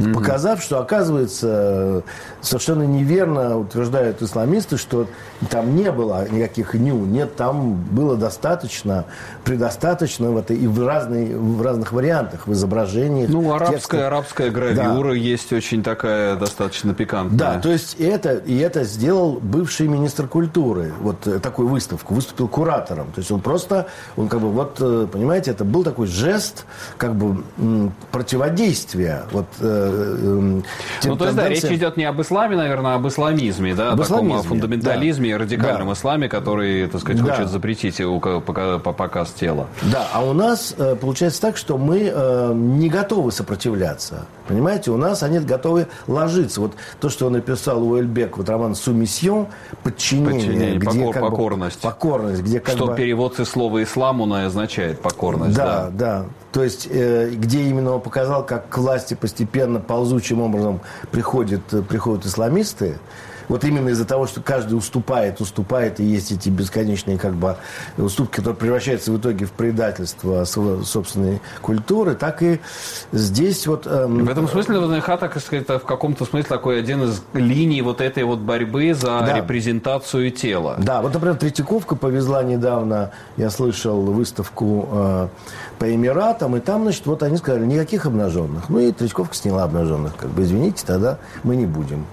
mm-hmm. 0.01 0.15
показав, 0.15 0.63
что, 0.63 0.81
оказывается, 0.81 2.03
совершенно 2.41 2.83
неверно 2.83 3.59
утверждают 3.59 4.23
исламисты, 4.23 4.77
что 4.77 5.07
там 5.51 5.77
не 5.77 5.91
было 5.93 6.27
никаких 6.31 6.75
ню, 6.75 7.05
нет, 7.05 7.37
там 7.37 7.75
было 7.75 8.17
достаточно, 8.17 9.05
предостаточно 9.45 10.31
в 10.31 10.37
этой, 10.37 10.57
и 10.57 10.67
в, 10.67 10.87
разные, 10.87 11.37
в 11.37 11.63
разных 11.63 11.93
вариантах, 11.93 12.47
в 12.47 12.53
изображениях. 12.53 13.31
Ну, 13.31 13.53
арабская, 13.53 13.77
текстах. 13.77 14.01
арабская 14.01 14.51
гравюра 14.51 15.11
да. 15.11 15.15
есть 15.15 15.53
очень 15.53 15.83
такая 15.83 16.37
достаточно 16.37 16.95
пикантная. 16.95 17.39
Да, 17.39 17.61
то 17.61 17.71
есть 17.71 17.97
это, 17.99 18.35
и 18.35 18.59
это 18.59 18.85
сделал 18.85 19.39
бывший 19.41 19.89
министр 19.89 20.27
культуры, 20.27 20.93
вот 21.01 21.27
э, 21.27 21.39
такую 21.39 21.69
выставку, 21.69 22.15
выступил 22.15 22.49
куратором. 22.49 23.07
То 23.13 23.21
есть 23.21 23.31
он 23.31 23.41
просто, 23.41 23.87
он 24.17 24.29
как 24.29 24.41
бы, 24.41 24.51
вот, 24.51 24.77
э, 24.81 25.07
понимаете, 25.11 25.51
это 25.51 25.65
был 25.65 25.85
такой 25.85 26.07
жест, 26.07 26.65
как 26.97 27.15
бы, 27.15 27.43
противодействия 28.11 29.25
вот, 29.33 29.47
э, 29.91 30.17
э, 30.19 30.63
ну, 31.05 31.17
то 31.17 31.25
есть, 31.25 31.37
да, 31.37 31.49
речь 31.49 31.65
идет 31.65 31.97
не 31.97 32.05
об 32.05 32.21
исламе, 32.21 32.57
наверное, 32.57 32.93
а 32.93 32.95
об 32.97 33.07
исламизме, 33.07 33.75
да, 33.75 33.93
об 33.93 34.01
таком 34.01 34.27
исламизме, 34.27 34.49
фундаментализме 34.49 35.29
да. 35.29 35.35
и 35.35 35.39
радикальном 35.39 35.89
да. 35.89 35.95
исламе, 35.95 36.29
который, 36.29 36.87
так 36.87 37.01
сказать, 37.01 37.23
да. 37.23 37.35
хочет 37.35 37.51
запретить 37.51 38.01
показ 38.83 39.31
тела. 39.31 39.67
Да, 39.83 40.09
а 40.13 40.25
у 40.25 40.33
нас 40.33 40.75
э, 40.77 40.97
получается 40.97 41.41
так, 41.41 41.57
что 41.57 41.79
мы 41.79 42.11
э, 42.13 42.53
не 42.55 42.89
готовы 42.89 43.33
сопротивляться. 43.33 44.27
Понимаете, 44.51 44.91
у 44.91 44.97
нас 44.97 45.23
они 45.23 45.39
готовы 45.39 45.87
ложиться. 46.09 46.61
Вот 46.61 46.73
то, 47.01 47.09
что 47.09 47.27
он 47.27 47.35
написал 47.35 47.83
Уэльбек, 47.89 48.37
вот 48.37 48.49
роман 48.49 48.75
«Сумиссион», 48.75 49.47
подчинение, 49.85 50.33
подчинение 50.33 50.79
где 50.79 51.05
покор, 51.05 51.31
покорность. 51.31 51.77
Бы, 51.77 51.83
покорность, 51.83 52.43
где 52.43 52.61
как 52.61 52.75
что 52.75 52.87
бы... 52.89 52.97
перевод 52.97 53.37
со 53.37 53.45
слова 53.45 53.83
«ислам» 53.83 54.21
он 54.21 54.33
означает 54.33 55.01
покорность. 55.01 55.57
Да, 55.57 55.91
да. 55.91 56.23
да. 56.23 56.27
То 56.53 56.65
есть, 56.65 56.89
э, 56.91 57.31
где 57.31 57.63
именно 57.63 57.95
он 57.95 58.01
показал, 58.01 58.45
как 58.45 58.69
к 58.69 58.79
власти 58.79 59.15
постепенно 59.15 59.79
ползучим 59.79 60.41
образом 60.41 60.81
приходят, 61.13 61.63
приходят 61.89 62.27
исламисты, 62.27 62.99
вот 63.51 63.65
именно 63.65 63.89
из-за 63.89 64.05
того, 64.05 64.29
что 64.29 64.41
каждый 64.41 64.75
уступает, 64.75 65.41
уступает, 65.41 65.99
и 65.99 66.05
есть 66.05 66.31
эти 66.31 66.49
бесконечные 66.49 67.19
как 67.19 67.35
бы 67.35 67.57
уступки, 67.99 68.37
которые 68.37 68.57
превращаются 68.57 69.11
в 69.11 69.19
итоге 69.19 69.45
в 69.45 69.51
предательство 69.51 70.45
собственной 70.45 71.41
культуры, 71.61 72.15
так 72.15 72.43
и 72.43 72.61
здесь 73.11 73.67
вот... 73.67 73.89
Эм... 73.89 74.25
В 74.25 74.31
этом 74.31 74.47
смысле 74.47 74.79
ВНХ, 74.79 75.05
так 75.19 75.39
сказать, 75.41 75.69
в 75.69 75.81
каком-то 75.81 76.25
смысле 76.25 76.49
такой 76.49 76.79
один 76.79 77.03
из 77.03 77.23
линий 77.33 77.83
вот 77.83 78.01
этой 78.01 78.23
вот 78.23 78.39
борьбы 78.39 78.95
за 78.95 79.21
да. 79.27 79.37
репрезентацию 79.37 80.31
тела. 80.31 80.77
Да, 80.79 81.03
вот, 81.03 81.13
например, 81.13 81.37
Третьяковка 81.37 81.97
повезла 81.97 82.45
недавно, 82.45 83.11
я 83.37 83.51
слышал, 83.51 84.01
выставку 84.01 84.89
э, 84.93 85.29
по 85.81 85.93
Эмиратам, 85.93 86.55
и 86.55 86.61
там, 86.61 86.83
значит, 86.83 87.05
вот 87.07 87.25
они 87.25 87.37
сказали, 87.37 87.67
никаких 87.67 88.07
обнаженных. 88.07 88.69
Ну 88.69 88.79
и 88.79 88.93
Третьяковка 88.93 89.35
сняла 89.35 89.65
обнаженных. 89.65 90.15
Как 90.15 90.31
бы, 90.31 90.43
извините, 90.45 90.85
тогда 90.87 91.19
мы 91.43 91.57
не 91.57 91.67
будем. 91.67 92.07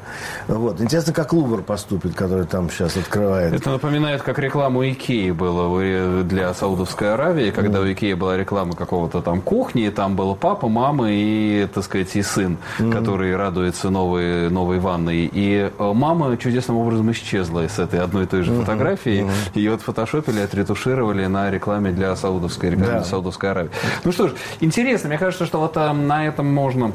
Вот. 0.48 0.82
Интересно, 0.82 1.14
как 1.14 1.27
Лувр 1.34 1.62
поступит, 1.62 2.16
который 2.16 2.46
там 2.46 2.70
сейчас 2.70 2.98
открывает. 2.98 3.54
Это 3.54 3.70
напоминает, 3.72 4.22
как 4.22 4.40
рекламу 4.40 4.84
Икеи 4.84 5.32
было 5.32 6.24
для 6.24 6.54
Саудовской 6.54 7.14
Аравии, 7.14 7.52
когда 7.52 7.80
mm. 7.80 7.84
у 7.84 7.94
Икеи 7.94 8.14
была 8.14 8.38
реклама 8.38 8.74
какого-то 8.76 9.22
там 9.22 9.42
кухни, 9.42 9.86
и 9.86 9.90
там 9.90 10.16
был 10.16 10.36
папа, 10.36 10.68
мама 10.68 11.12
и, 11.12 11.68
так 11.74 11.84
сказать, 11.84 12.16
и 12.16 12.22
сын, 12.22 12.58
mm. 12.80 12.92
который 12.92 13.36
радуется 13.36 13.90
новой, 13.90 14.50
новой 14.50 14.80
ванной. 14.80 15.30
И 15.32 15.72
э, 15.78 15.94
мама 15.94 16.38
чудесным 16.38 16.78
образом 16.78 17.12
исчезла 17.12 17.66
из 17.66 17.78
этой 17.80 18.00
одной 18.00 18.24
и 18.24 18.28
той 18.28 18.44
же 18.44 18.52
mm-hmm. 18.52 18.60
фотографии. 18.62 19.22
Mm-hmm. 19.22 19.52
Ее 19.56 19.74
отфотошопили, 19.74 20.40
отретушировали 20.40 21.26
на 21.26 21.50
рекламе 21.52 21.92
для 21.92 22.16
Саудовской, 22.16 22.72
рекламе 22.72 23.00
да. 23.00 23.04
Саудовской 23.04 23.52
Аравии. 23.52 23.72
Ну 24.04 24.12
что 24.12 24.30
ж, 24.30 24.34
интересно, 24.60 25.10
мне 25.10 25.18
кажется, 25.18 25.46
что 25.46 25.60
вот 25.60 25.78
а, 25.78 25.94
на 25.94 26.26
этом 26.26 26.48
можно 26.54 26.92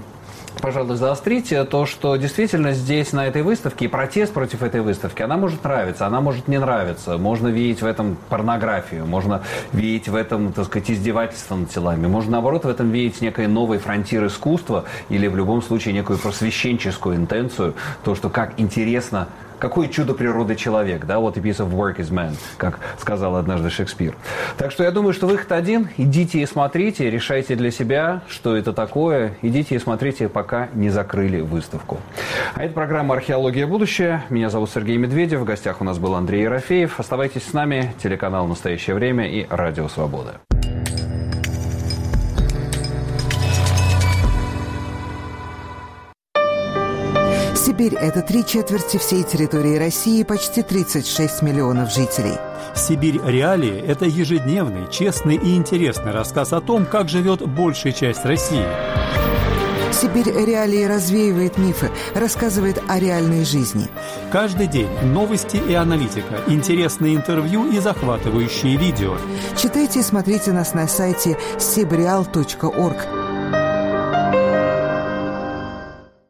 пожалуй, 0.60 0.96
заострить 0.96 1.52
то, 1.70 1.86
что 1.86 2.16
действительно 2.16 2.72
здесь, 2.72 3.12
на 3.12 3.26
этой 3.26 3.42
выставке, 3.42 3.86
и 3.86 3.88
протест 3.88 4.32
против 4.32 4.62
этой 4.62 4.80
выставки, 4.80 5.22
она 5.22 5.36
может 5.36 5.64
нравиться, 5.64 6.06
она 6.06 6.20
может 6.20 6.48
не 6.48 6.58
нравиться. 6.58 7.18
Можно 7.18 7.48
видеть 7.48 7.82
в 7.82 7.86
этом 7.86 8.16
порнографию, 8.28 9.06
можно 9.06 9.42
видеть 9.72 10.08
в 10.08 10.14
этом, 10.14 10.52
так 10.52 10.66
сказать, 10.66 10.90
издевательство 10.90 11.56
над 11.56 11.70
телами. 11.70 12.06
Можно, 12.06 12.32
наоборот, 12.32 12.64
в 12.64 12.68
этом 12.68 12.90
видеть 12.90 13.20
некий 13.20 13.46
новый 13.46 13.78
фронтир 13.78 14.26
искусства 14.26 14.84
или, 15.08 15.26
в 15.26 15.36
любом 15.36 15.62
случае, 15.62 15.94
некую 15.94 16.18
просвещенческую 16.18 17.16
интенцию. 17.16 17.74
То, 18.04 18.14
что 18.14 18.28
как 18.28 18.58
интересно 18.58 19.28
какое 19.62 19.87
чудо 19.87 20.12
природы 20.12 20.57
человек, 20.57 21.07
да, 21.07 21.20
вот 21.20 21.37
a 21.37 21.40
piece 21.40 21.59
of 21.59 21.70
work 21.70 21.98
is 21.98 22.11
man, 22.11 22.35
как 22.57 22.81
сказал 22.98 23.37
однажды 23.37 23.70
Шекспир. 23.70 24.16
Так 24.59 24.72
что 24.72 24.83
я 24.83 24.90
думаю, 24.90 25.12
что 25.12 25.29
выход 25.29 25.53
один, 25.53 25.88
идите 25.98 26.40
и 26.40 26.46
смотрите, 26.46 27.09
решайте 27.09 27.55
для 27.55 27.70
себя, 27.70 28.22
что 28.27 28.57
это 28.57 28.72
такое, 28.72 29.37
идите 29.40 29.77
и 29.77 29.79
смотрите, 29.79 30.29
пока 30.29 30.68
не 30.75 30.90
закрыли 30.90 31.42
выставку. 31.42 31.98
А 32.55 32.64
это 32.64 32.75
программа 32.75 33.14
«Археология. 33.14 33.68
Будущее». 33.68 34.25
Меня 34.31 34.51
зовут 34.51 34.68
Сергей 34.68 34.96
Медведев, 34.96 35.38
в 35.38 35.44
гостях 35.44 35.81
у 35.81 35.85
нас 35.85 35.96
был 35.96 36.16
Андрей 36.16 36.42
Ерофеев. 36.42 36.98
Оставайтесь 36.98 37.44
с 37.44 37.53
нами, 37.53 37.94
телеканал 38.03 38.48
«Настоящее 38.48 38.96
время» 38.96 39.31
и 39.31 39.46
«Радио 39.48 39.87
Свобода». 39.87 40.40
Сибирь– 47.72 47.94
это 48.02 48.20
три 48.20 48.44
четверти 48.44 48.98
всей 48.98 49.22
территории 49.22 49.78
России, 49.78 50.22
почти 50.24 50.62
36 50.62 51.40
миллионов 51.40 51.90
жителей. 51.90 52.35
«Сибирь. 52.74 53.18
Реалии»– 53.24 53.80
это 53.87 54.04
ежедневный, 54.04 54.90
честный 54.90 55.37
и 55.37 55.56
интересный 55.56 56.12
рассказ 56.12 56.52
о 56.52 56.61
том, 56.61 56.85
как 56.85 57.08
живет 57.08 57.40
большая 57.48 57.94
часть 57.94 58.26
России. 58.26 58.66
Сибирь 59.90 60.30
Реалии 60.46 60.85
развеивает 60.85 61.56
мифы, 61.56 61.90
рассказывает 62.14 62.78
о 62.88 62.98
реальной 62.98 63.46
жизни. 63.46 63.88
Каждый 64.30 64.66
день 64.66 64.90
новости 65.04 65.56
и 65.56 65.72
аналитика, 65.72 66.42
интересные 66.48 67.16
интервью 67.16 67.72
и 67.72 67.78
захватывающие 67.78 68.76
видео. 68.76 69.16
Читайте 69.56 70.00
и 70.00 70.02
смотрите 70.02 70.52
нас 70.52 70.74
на 70.74 70.87
сайте 70.87 71.38
sibreal.org. 71.56 73.21